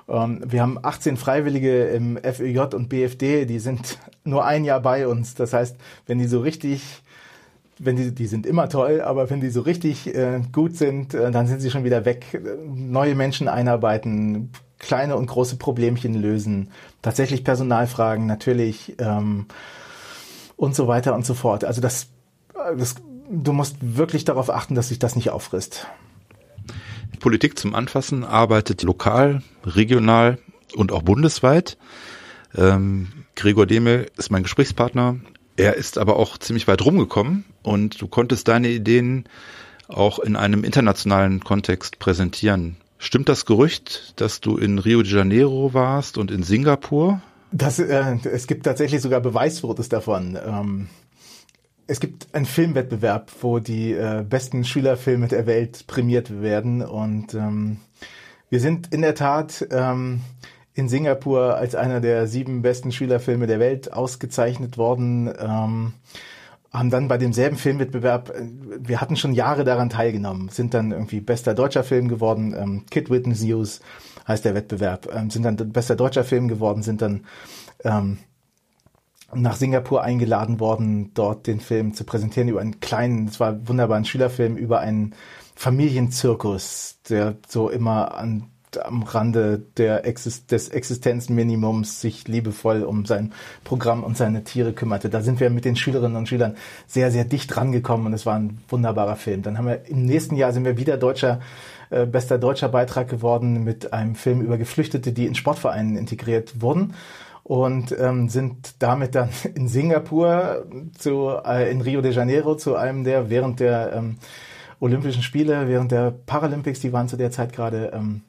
wir 0.09 0.61
haben 0.61 0.79
18 0.81 1.17
Freiwillige 1.17 1.85
im 1.85 2.17
FÖJ 2.17 2.73
und 2.73 2.89
BFD, 2.89 3.45
die 3.45 3.59
sind 3.59 3.99
nur 4.23 4.43
ein 4.43 4.65
Jahr 4.65 4.81
bei 4.81 5.07
uns. 5.07 5.35
Das 5.35 5.53
heißt, 5.53 5.77
wenn 6.07 6.17
die 6.17 6.27
so 6.27 6.39
richtig 6.39 7.03
wenn 7.79 7.95
die, 7.95 8.13
die 8.13 8.27
sind 8.27 8.45
immer 8.45 8.69
toll, 8.69 9.01
aber 9.01 9.29
wenn 9.29 9.39
die 9.39 9.49
so 9.49 9.61
richtig 9.61 10.13
äh, 10.13 10.41
gut 10.51 10.75
sind, 10.75 11.13
äh, 11.13 11.31
dann 11.31 11.47
sind 11.47 11.61
sie 11.61 11.71
schon 11.71 11.85
wieder 11.85 12.05
weg. 12.05 12.41
Neue 12.67 13.15
Menschen 13.15 13.47
einarbeiten, 13.47 14.51
kleine 14.79 15.15
und 15.15 15.27
große 15.27 15.55
Problemchen 15.55 16.13
lösen, 16.13 16.71
tatsächlich 17.01 17.43
Personalfragen 17.43 18.25
natürlich 18.25 18.95
ähm, 18.99 19.45
und 20.57 20.75
so 20.75 20.87
weiter 20.87 21.15
und 21.15 21.25
so 21.25 21.33
fort. 21.33 21.63
Also 21.63 21.79
das, 21.79 22.07
das, 22.77 22.95
du 23.29 23.53
musst 23.53 23.77
wirklich 23.81 24.25
darauf 24.25 24.49
achten, 24.49 24.75
dass 24.75 24.89
sich 24.89 24.99
das 24.99 25.15
nicht 25.15 25.29
auffrisst. 25.29 25.87
Politik 27.19 27.59
zum 27.59 27.75
Anfassen 27.75 28.23
arbeitet 28.23 28.83
lokal, 28.83 29.43
regional 29.63 30.39
und 30.75 30.91
auch 30.91 31.03
bundesweit. 31.03 31.77
Ähm, 32.55 33.09
Gregor 33.35 33.65
Demel 33.65 34.07
ist 34.17 34.31
mein 34.31 34.43
Gesprächspartner. 34.43 35.17
Er 35.55 35.75
ist 35.75 35.97
aber 35.97 36.15
auch 36.15 36.37
ziemlich 36.37 36.67
weit 36.67 36.83
rumgekommen 36.83 37.45
und 37.63 38.01
du 38.01 38.07
konntest 38.07 38.47
deine 38.47 38.69
Ideen 38.69 39.25
auch 39.87 40.19
in 40.19 40.35
einem 40.35 40.63
internationalen 40.63 41.43
Kontext 41.43 41.99
präsentieren. 41.99 42.77
Stimmt 42.97 43.29
das 43.29 43.45
Gerücht, 43.45 44.13
dass 44.17 44.41
du 44.41 44.57
in 44.57 44.79
Rio 44.79 45.01
de 45.03 45.11
Janeiro 45.11 45.73
warst 45.73 46.17
und 46.17 46.31
in 46.31 46.43
Singapur? 46.43 47.21
Das, 47.51 47.79
äh, 47.79 48.17
es 48.31 48.45
gibt 48.45 48.65
tatsächlich 48.65 49.01
sogar 49.01 49.21
Beweisfotos 49.21 49.89
davon. 49.89 50.37
Ähm, 50.45 50.87
es 51.89 51.99
gibt 51.99 52.27
einen 52.35 52.45
Filmwettbewerb, 52.45 53.31
wo 53.41 53.57
die 53.57 53.93
äh, 53.93 54.23
besten 54.23 54.63
Schülerfilme 54.63 55.27
der 55.27 55.47
Welt 55.47 55.87
prämiert 55.87 56.41
werden. 56.41 56.83
Und 56.83 57.33
ähm, 57.33 57.77
wir 58.51 58.59
sind 58.59 58.93
in 58.93 59.01
der 59.01 59.15
Tat 59.15 59.67
ähm, 59.71 60.21
in 60.75 60.87
Singapur 60.87 61.55
als 61.55 61.73
einer 61.73 61.99
der 61.99 62.27
sieben 62.27 62.61
besten 62.61 62.91
Schülerfilme 62.91 63.47
der 63.47 63.59
Welt 63.59 63.91
ausgezeichnet 63.91 64.77
worden. 64.77 65.33
Ähm, 65.39 65.93
haben 66.71 66.91
dann 66.91 67.07
bei 67.07 67.17
demselben 67.17 67.57
Filmwettbewerb, 67.57 68.29
äh, 68.29 68.43
wir 68.87 69.01
hatten 69.01 69.15
schon 69.15 69.33
Jahre 69.33 69.63
daran 69.63 69.89
teilgenommen, 69.89 70.49
sind 70.49 70.75
dann 70.75 70.91
irgendwie 70.91 71.21
bester 71.21 71.55
deutscher 71.55 71.83
Film 71.83 72.07
geworden. 72.07 72.53
Ähm, 72.55 72.85
Kid 72.91 73.09
Witness 73.09 73.41
News 73.41 73.81
heißt 74.27 74.45
der 74.45 74.53
Wettbewerb, 74.53 75.09
ähm, 75.11 75.31
sind 75.31 75.41
dann 75.41 75.55
bester 75.71 75.95
deutscher 75.95 76.23
Film 76.23 76.47
geworden, 76.47 76.83
sind 76.83 77.01
dann 77.01 77.25
ähm, 77.83 78.19
nach 79.33 79.55
Singapur 79.55 80.03
eingeladen 80.03 80.59
worden, 80.59 81.11
dort 81.13 81.47
den 81.47 81.59
Film 81.59 81.93
zu 81.93 82.03
präsentieren 82.03 82.49
über 82.49 82.61
einen 82.61 82.79
kleinen, 82.79 83.27
es 83.27 83.39
war 83.39 83.67
wunderbar, 83.67 83.97
ein 83.97 84.05
Schülerfilm 84.05 84.57
über 84.57 84.79
einen 84.79 85.15
Familienzirkus, 85.55 86.99
der 87.09 87.35
so 87.47 87.69
immer 87.69 88.15
an, 88.15 88.49
am 88.83 89.03
Rande 89.03 89.59
der 89.77 90.05
Exist 90.05 90.51
des 90.51 90.69
Existenzminimums 90.69 92.01
sich 92.01 92.27
liebevoll 92.27 92.83
um 92.83 93.05
sein 93.05 93.33
Programm 93.63 94.03
und 94.03 94.15
seine 94.15 94.43
Tiere 94.43 94.73
kümmerte. 94.73 95.09
Da 95.09 95.21
sind 95.21 95.39
wir 95.39 95.49
mit 95.49 95.65
den 95.65 95.75
Schülerinnen 95.75 96.17
und 96.17 96.29
Schülern 96.29 96.55
sehr, 96.87 97.11
sehr 97.11 97.25
dicht 97.25 97.55
rangekommen 97.57 98.07
und 98.07 98.13
es 98.13 98.25
war 98.25 98.35
ein 98.35 98.61
wunderbarer 98.67 99.15
Film. 99.15 99.41
Dann 99.41 99.57
haben 99.57 99.67
wir 99.67 99.87
im 99.87 100.05
nächsten 100.05 100.35
Jahr 100.35 100.53
sind 100.53 100.65
wir 100.65 100.77
wieder 100.77 100.97
deutscher 100.97 101.39
äh, 101.89 102.05
bester 102.05 102.37
deutscher 102.37 102.69
Beitrag 102.69 103.09
geworden 103.09 103.63
mit 103.63 103.93
einem 103.93 104.15
Film 104.15 104.41
über 104.41 104.57
Geflüchtete, 104.57 105.11
die 105.11 105.25
in 105.25 105.35
Sportvereinen 105.35 105.95
integriert 105.95 106.61
wurden 106.61 106.93
und 107.49 107.95
ähm, 107.97 108.29
sind 108.29 108.75
damit 108.77 109.15
dann 109.15 109.29
in 109.55 109.67
Singapur 109.67 110.67
zu 110.95 111.29
äh, 111.43 111.71
in 111.71 111.81
Rio 111.81 111.99
de 112.01 112.11
Janeiro 112.11 112.55
zu 112.55 112.75
einem 112.75 113.03
der 113.03 113.31
während 113.31 113.59
der 113.59 113.91
ähm, 113.93 114.17
Olympischen 114.79 115.23
Spiele, 115.23 115.67
während 115.67 115.91
der 115.91 116.11
Paralympics, 116.11 116.79
die 116.79 116.93
waren 116.93 117.09
zu 117.09 117.17
der 117.17 117.31
Zeit 117.31 117.51
gerade 117.51 117.91
ähm, 117.91 118.21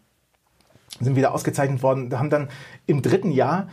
sind 1.01 1.17
wieder 1.17 1.35
ausgezeichnet 1.35 1.83
worden, 1.83 2.19
haben 2.19 2.31
dann 2.31 2.49
im 2.87 3.03
dritten 3.03 3.31
Jahr 3.31 3.69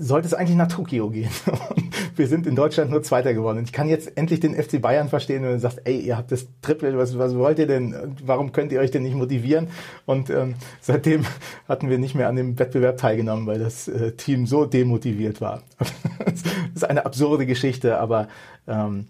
sollte 0.00 0.26
es 0.26 0.34
eigentlich 0.34 0.56
nach 0.56 0.68
Tokio 0.68 1.10
gehen. 1.10 1.30
wir 2.16 2.26
sind 2.26 2.46
in 2.46 2.56
Deutschland 2.56 2.90
nur 2.90 3.02
Zweiter 3.02 3.34
geworden. 3.34 3.58
Und 3.58 3.64
ich 3.64 3.72
kann 3.72 3.88
jetzt 3.88 4.16
endlich 4.16 4.40
den 4.40 4.54
FC 4.54 4.80
Bayern 4.80 5.08
verstehen, 5.08 5.42
wenn 5.42 5.52
du 5.52 5.58
sagst, 5.58 5.82
ey, 5.84 6.00
ihr 6.00 6.16
habt 6.16 6.32
das 6.32 6.46
Triple, 6.62 6.96
was, 6.96 7.18
was 7.18 7.36
wollt 7.36 7.58
ihr 7.58 7.66
denn? 7.66 8.16
Warum 8.24 8.52
könnt 8.52 8.72
ihr 8.72 8.80
euch 8.80 8.90
denn 8.90 9.02
nicht 9.02 9.14
motivieren? 9.14 9.68
Und 10.06 10.30
ähm, 10.30 10.54
seitdem 10.80 11.24
hatten 11.68 11.90
wir 11.90 11.98
nicht 11.98 12.14
mehr 12.14 12.28
an 12.28 12.36
dem 12.36 12.58
Wettbewerb 12.58 12.96
teilgenommen, 12.96 13.46
weil 13.46 13.58
das 13.58 13.88
äh, 13.88 14.12
Team 14.12 14.46
so 14.46 14.64
demotiviert 14.64 15.40
war. 15.40 15.62
das 16.24 16.42
ist 16.74 16.84
eine 16.84 17.04
absurde 17.04 17.44
Geschichte, 17.44 17.98
aber 17.98 18.28
ähm, 18.66 19.06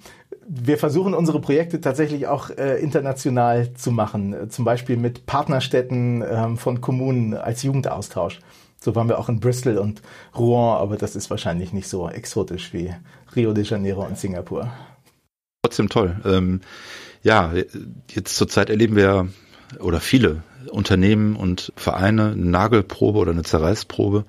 wir 0.49 0.79
versuchen 0.79 1.15
unsere 1.15 1.41
Projekte 1.41 1.81
tatsächlich 1.81 2.27
auch 2.27 2.51
äh, 2.51 2.81
international 2.81 3.73
zu 3.75 3.93
machen, 3.93 4.51
zum 4.51 4.65
Beispiel 4.65 4.97
mit 4.97 5.25
Partnerstädten 5.27 6.25
ähm, 6.29 6.57
von 6.57 6.81
Kommunen 6.81 7.35
als 7.35 7.63
Jugendaustausch. 7.63 8.41
So 8.83 8.95
waren 8.95 9.09
wir 9.09 9.19
auch 9.19 9.29
in 9.29 9.41
Bristol 9.41 9.77
und 9.77 10.01
Rouen, 10.37 10.79
aber 10.79 10.97
das 10.97 11.15
ist 11.15 11.29
wahrscheinlich 11.29 11.73
nicht 11.73 11.89
so 11.89 12.09
exotisch 12.09 12.73
wie 12.73 12.95
Rio 13.37 13.53
de 13.53 13.65
Janeiro 13.65 14.07
und 14.07 14.19
Singapur. 14.19 14.73
Trotzdem 15.63 15.91
toll. 15.91 16.19
Ähm, 16.25 16.61
ja, 17.23 17.53
jetzt 18.09 18.37
zurzeit 18.37 18.71
erleben 18.71 18.97
wir 18.97 19.29
oder 19.79 20.01
viele 20.01 20.43
Unternehmen 20.71 21.37
und 21.37 21.73
Vereine 21.77 22.33
eine 22.33 22.37
Nagelprobe 22.37 23.19
oder 23.19 23.33
eine 23.33 23.43
Zerreißprobe. 23.43 24.25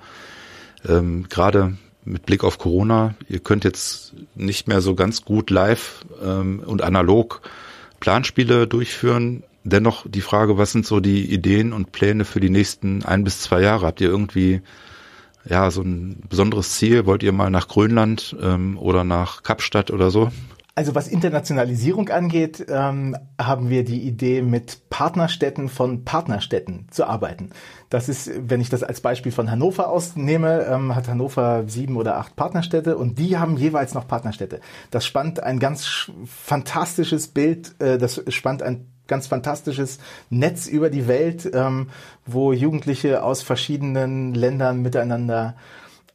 Ähm, 0.88 1.28
Gerade 1.30 1.78
mit 2.04 2.26
Blick 2.26 2.44
auf 2.44 2.58
Corona, 2.58 3.16
ihr 3.30 3.40
könnt 3.40 3.64
jetzt 3.64 4.14
nicht 4.36 4.68
mehr 4.68 4.82
so 4.82 4.96
ganz 4.96 5.24
gut 5.24 5.50
live 5.50 6.06
ähm, 6.22 6.62
und 6.66 6.82
analog 6.82 7.42
Planspiele 8.00 8.68
durchführen. 8.68 9.44
Dennoch 9.64 10.08
die 10.10 10.22
Frage, 10.22 10.58
was 10.58 10.72
sind 10.72 10.86
so 10.86 11.00
die 11.00 11.32
Ideen 11.32 11.74
und 11.74 11.92
Pläne 11.92 12.26
für 12.26 12.40
die 12.40 12.50
nächsten 12.50 13.06
ein 13.06 13.24
bis 13.24 13.42
zwei 13.42 13.62
Jahre? 13.62 13.86
Habt 13.86 14.02
ihr 14.02 14.10
irgendwie 14.10 14.62
ja 15.46 15.70
so 15.70 15.82
ein 15.82 16.24
besonderes 16.28 16.72
Ziel? 16.72 17.06
Wollt 17.06 17.24
ihr 17.24 17.32
mal 17.32 17.50
nach 17.50 17.68
Grönland 17.68 18.36
ähm, 18.42 18.78
oder 18.78 19.04
nach 19.04 19.44
Kapstadt 19.44 19.92
oder 19.92 20.10
so? 20.10 20.32
Also 20.74 20.96
was 20.96 21.10
Internationalisierung 21.10 22.10
angeht, 22.10 22.66
ähm, 22.70 23.18
haben 23.40 23.70
wir 23.70 23.84
die 23.84 24.02
Idee, 24.02 24.42
mit 24.42 24.90
Partnerstädten 24.90 25.68
von 25.68 26.06
Partnerstädten 26.06 26.88
zu 26.90 27.06
arbeiten. 27.06 27.50
Das 27.90 28.08
ist, 28.08 28.32
wenn 28.38 28.62
ich 28.62 28.70
das 28.70 28.82
als 28.82 29.02
Beispiel 29.02 29.34
von 29.34 29.52
Hannover 29.52 29.90
ausnehme, 29.90 30.66
ähm, 30.66 30.96
hat 30.96 31.10
Hannover 31.10 31.66
sieben 31.68 31.98
oder 31.98 32.18
acht 32.18 32.38
Partnerstädte 32.38 32.98
und 32.98 33.20
die 33.20 33.38
haben 33.38 33.58
jeweils 33.58 33.94
noch 33.94 34.08
Partnerstädte. 34.08 34.62
Das 34.92 35.06
spannt 35.06 35.44
ein 35.44 35.60
ganz 35.60 36.10
fantastisches 36.26 37.28
Bild, 37.28 37.76
äh, 37.80 37.98
das 37.98 38.24
spannt 38.30 38.64
ein 38.64 38.88
ganz 39.12 39.28
fantastisches 39.28 40.00
Netz 40.30 40.68
über 40.68 40.90
die 40.90 41.06
Welt, 41.06 41.52
ähm, 41.54 41.90
wo 42.26 42.54
Jugendliche 42.54 43.24
aus 43.24 43.42
verschiedenen 43.44 44.34
Ländern 44.34 44.82
miteinander 44.82 45.56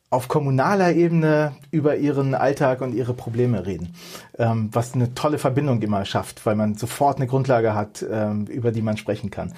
auf 0.08 0.28
kommunaler 0.28 0.94
Ebene 0.94 1.52
über 1.70 1.96
ihren 1.96 2.34
Alltag 2.34 2.80
und 2.80 2.94
ihre 2.94 3.12
Probleme 3.12 3.66
reden, 3.66 3.94
ähm, 4.38 4.70
was 4.72 4.94
eine 4.94 5.12
tolle 5.12 5.36
Verbindung 5.36 5.82
immer 5.82 6.06
schafft, 6.06 6.46
weil 6.46 6.54
man 6.54 6.74
sofort 6.74 7.18
eine 7.18 7.26
Grundlage 7.26 7.74
hat, 7.74 8.02
ähm, 8.10 8.46
über 8.46 8.72
die 8.72 8.80
man 8.80 8.96
sprechen 8.96 9.30
kann. 9.30 9.52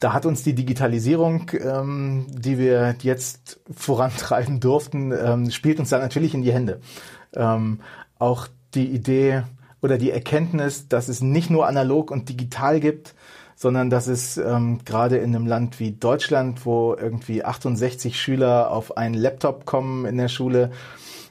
Da 0.00 0.12
hat 0.12 0.26
uns 0.26 0.42
die 0.42 0.54
Digitalisierung, 0.54 1.52
ähm, 1.62 2.26
die 2.30 2.58
wir 2.58 2.96
jetzt 3.02 3.60
vorantreiben 3.70 4.58
durften, 4.58 5.12
ähm, 5.12 5.50
spielt 5.52 5.78
uns 5.78 5.90
da 5.90 5.98
natürlich 5.98 6.34
in 6.34 6.42
die 6.42 6.52
Hände. 6.52 6.80
Ähm, 7.32 7.78
auch 8.18 8.48
die 8.74 8.88
Idee 8.88 9.44
oder 9.86 9.98
die 9.98 10.10
Erkenntnis, 10.10 10.88
dass 10.88 11.08
es 11.08 11.20
nicht 11.20 11.48
nur 11.48 11.68
analog 11.68 12.10
und 12.10 12.28
digital 12.28 12.80
gibt, 12.80 13.14
sondern 13.54 13.88
dass 13.88 14.08
es 14.08 14.36
ähm, 14.36 14.80
gerade 14.84 15.16
in 15.16 15.34
einem 15.34 15.46
Land 15.46 15.78
wie 15.78 15.92
Deutschland, 15.92 16.66
wo 16.66 16.94
irgendwie 16.94 17.44
68 17.44 18.20
Schüler 18.20 18.72
auf 18.72 18.96
einen 18.96 19.14
Laptop 19.14 19.64
kommen 19.64 20.04
in 20.04 20.18
der 20.18 20.28
Schule, 20.28 20.72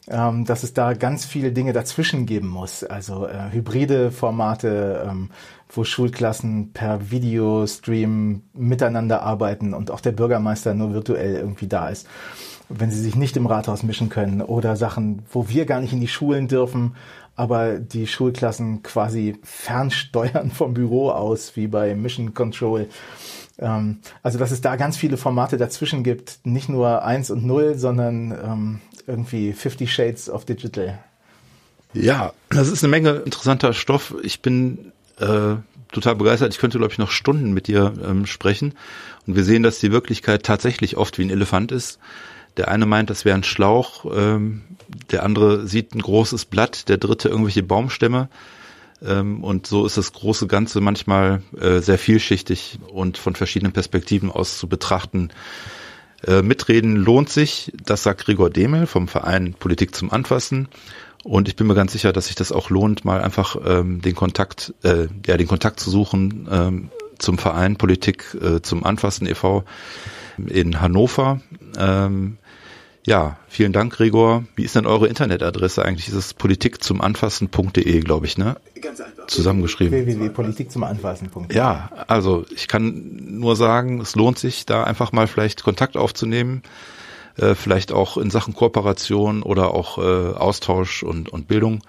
ähm, 0.08 0.46
dass 0.46 0.64
es 0.64 0.74
da 0.74 0.94
ganz 0.94 1.26
viele 1.26 1.52
Dinge 1.52 1.74
dazwischen 1.74 2.26
geben 2.26 2.48
muss. 2.48 2.86
Also 2.86 3.28
äh, 3.28 3.52
hybride 3.52 4.10
Formate, 4.10 5.06
ähm, 5.06 5.32
wo 5.70 5.84
Schulklassen 5.84 6.72
per 6.72 7.12
Videostream 7.12 8.42
miteinander 8.54 9.22
arbeiten 9.22 9.74
und 9.74 9.92
auch 9.92 10.00
der 10.00 10.14
Bürgermeister 10.14 10.74
nur 10.74 10.94
virtuell 10.94 11.36
irgendwie 11.36 11.68
da 11.68 11.90
ist 11.90 12.08
wenn 12.70 12.92
sie 12.92 13.02
sich 13.02 13.16
nicht 13.16 13.38
im 13.38 13.46
Rathaus 13.46 13.84
mischen 13.84 14.10
können 14.10 14.42
oder 14.42 14.76
Sachen, 14.76 15.24
wo 15.32 15.50
wir 15.50 15.66
gar 15.66 15.82
nicht 15.82 15.94
in 15.94 16.00
die 16.00 16.08
Schulen 16.08 16.48
dürfen, 16.48 16.96
aber 17.36 17.80
die 17.80 18.08
Schulklassen 18.08 18.84
quasi 18.84 19.38
fernsteuern 19.44 20.52
vom 20.52 20.74
Büro 20.74 21.10
aus, 21.12 21.56
wie 21.56 21.68
bei 21.68 21.96
Mission 21.96 22.34
Control. 22.34 22.88
Ähm, 23.60 24.00
also, 24.24 24.38
dass 24.38 24.52
es 24.52 24.62
da 24.62 24.76
ganz 24.76 24.98
viele 24.98 25.18
Formate 25.18 25.58
dazwischen 25.58 26.04
gibt, 26.04 26.40
nicht 26.44 26.70
nur 26.70 27.04
eins 27.04 27.30
und 27.30 27.46
null, 27.46 27.76
sondern 27.76 28.32
ähm, 28.32 28.82
irgendwie 29.08 29.54
50 29.54 29.94
Shades 29.94 30.30
of 30.30 30.46
Digital. 30.46 31.00
Ja, 31.94 32.34
das 32.50 32.68
ist 32.68 32.84
eine 32.84 32.92
Menge 32.92 33.22
interessanter 33.26 33.74
Stoff. 33.74 34.16
Ich 34.22 34.42
bin 34.42 34.92
äh, 35.20 35.56
total 35.92 36.16
begeistert. 36.16 36.54
Ich 36.54 36.60
könnte, 36.60 36.78
glaube 36.78 36.92
ich, 36.92 37.00
noch 37.00 37.12
Stunden 37.12 37.54
mit 37.54 37.68
dir 37.68 37.94
ähm, 38.06 38.26
sprechen. 38.26 38.74
Und 39.26 39.36
wir 39.36 39.46
sehen, 39.46 39.64
dass 39.64 39.80
die 39.80 39.92
Wirklichkeit 39.92 40.44
tatsächlich 40.44 40.98
oft 40.98 41.18
wie 41.18 41.24
ein 41.24 41.30
Elefant 41.30 41.72
ist. 41.72 42.00
Der 42.58 42.70
eine 42.70 42.86
meint, 42.86 43.10
das 43.10 43.26
wäre 43.26 43.38
ein 43.38 43.44
Schlauch, 43.44 44.06
ähm, 44.16 44.62
der 45.12 45.24
andere 45.24 45.68
sieht 45.68 45.94
ein 45.94 46.02
großes 46.02 46.46
Blatt, 46.46 46.90
der 46.90 46.98
dritte 46.98 47.30
irgendwelche 47.30 47.64
Baumstämme. 47.64 48.30
Ähm, 49.06 49.44
und 49.44 49.68
so 49.68 49.86
ist 49.86 49.98
das 49.98 50.14
große 50.14 50.48
Ganze 50.48 50.82
manchmal 50.82 51.42
äh, 51.60 51.80
sehr 51.80 51.98
vielschichtig 51.98 52.80
und 52.88 53.18
von 53.18 53.36
verschiedenen 53.36 53.74
Perspektiven 53.74 54.32
aus 54.32 54.58
zu 54.58 54.68
betrachten. 54.70 55.30
Äh, 56.26 56.42
mitreden 56.42 56.96
lohnt 56.96 57.30
sich, 57.30 57.72
das 57.84 58.04
sagt 58.04 58.26
Gregor 58.26 58.50
Demel 58.50 58.88
vom 58.88 59.08
Verein 59.08 59.54
Politik 59.54 59.94
zum 59.94 60.12
Anfassen. 60.12 60.70
Und 61.24 61.48
ich 61.48 61.56
bin 61.56 61.68
mir 61.68 61.76
ganz 61.76 61.92
sicher, 61.92 62.14
dass 62.14 62.28
sich 62.28 62.36
das 62.36 62.52
auch 62.52 62.70
lohnt, 62.70 63.04
mal 63.04 63.22
einfach 63.22 63.58
ähm, 63.66 64.02
den 64.02 64.16
Kontakt, 64.16 64.74
äh, 64.84 65.08
ja, 65.26 65.38
den 65.38 65.48
Kontakt 65.48 65.80
zu 65.80 65.90
suchen 65.90 66.48
ähm, 66.52 66.92
zum 67.18 67.38
Verein 67.38 67.78
Politik 67.78 68.38
äh, 68.40 68.62
zum 68.62 68.84
Anfassen 68.84 69.26
e.V. 69.28 69.64
in 70.38 70.82
Hannover. 70.82 71.42
Ähm, 71.78 72.38
ja, 73.06 73.38
vielen 73.48 73.72
Dank, 73.72 73.94
Gregor. 73.94 74.46
Wie 74.56 74.64
ist 74.64 74.76
denn 74.76 74.88
eure 74.88 75.08
Internetadresse 75.08 75.86
eigentlich? 75.86 76.08
Ist 76.08 76.16
es 76.16 76.34
politikzumanfassen.de, 76.34 78.00
glaube 78.00 78.26
ich, 78.26 78.38
ne? 78.38 78.58
Ganz 78.82 79.00
einfach. 79.00 79.28
Zusammengeschrieben. 79.28 80.06
www.politikzumanfassen.de. 80.06 81.56
Ja, 81.56 81.92
also 82.08 82.46
ich 82.56 82.68
kann 82.68 83.38
nur 83.38 83.56
sagen, 83.56 84.02
es 84.02 84.16
lohnt 84.16 84.40
sich, 84.40 84.66
da 84.66 84.84
einfach 84.84 85.12
mal 85.12 85.28
vielleicht 85.28 85.64
Kontakt 85.64 85.98
aufzunehmen. 85.98 86.64
Äh, 87.38 87.54
vielleicht 87.54 87.92
auch 87.92 88.18
in 88.18 88.30
Sachen 88.30 88.54
Kooperation 88.54 89.44
oder 89.44 89.74
auch 89.74 89.98
äh, 89.98 90.02
Austausch 90.36 91.04
und, 91.04 91.30
und 91.30 91.48
Bildung. 91.48 91.82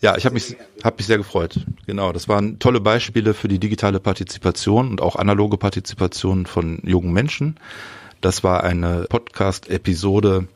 Ja, 0.00 0.16
ich 0.16 0.26
habe 0.26 0.34
mich, 0.34 0.56
hab 0.84 0.98
mich 0.98 1.06
sehr 1.06 1.18
gefreut. 1.18 1.60
Genau, 1.86 2.12
das 2.12 2.28
waren 2.28 2.58
tolle 2.58 2.80
Beispiele 2.80 3.32
für 3.32 3.48
die 3.48 3.58
digitale 3.58 4.00
Partizipation 4.00 4.90
und 4.90 5.00
auch 5.00 5.16
analoge 5.16 5.56
Partizipation 5.56 6.46
von 6.46 6.80
jungen 6.84 7.12
Menschen. 7.12 7.58
Das 8.20 8.42
war 8.44 8.64
eine 8.64 9.06
Podcast-Episode 9.08 10.48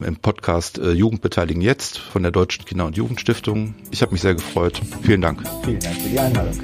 im 0.00 0.16
Podcast 0.16 0.78
äh, 0.78 0.92
Jugendbeteiligen 0.92 1.62
jetzt 1.62 1.98
von 1.98 2.22
der 2.22 2.32
Deutschen 2.32 2.64
Kinder- 2.64 2.86
und 2.86 2.96
Jugendstiftung. 2.96 3.74
Ich 3.90 4.02
habe 4.02 4.12
mich 4.12 4.22
sehr 4.22 4.34
gefreut. 4.34 4.80
Vielen 5.02 5.20
Dank. 5.20 5.42
Vielen 5.64 5.80
Dank 5.80 5.96
für 6.00 6.08
die 6.08 6.18
Einladung. 6.18 6.58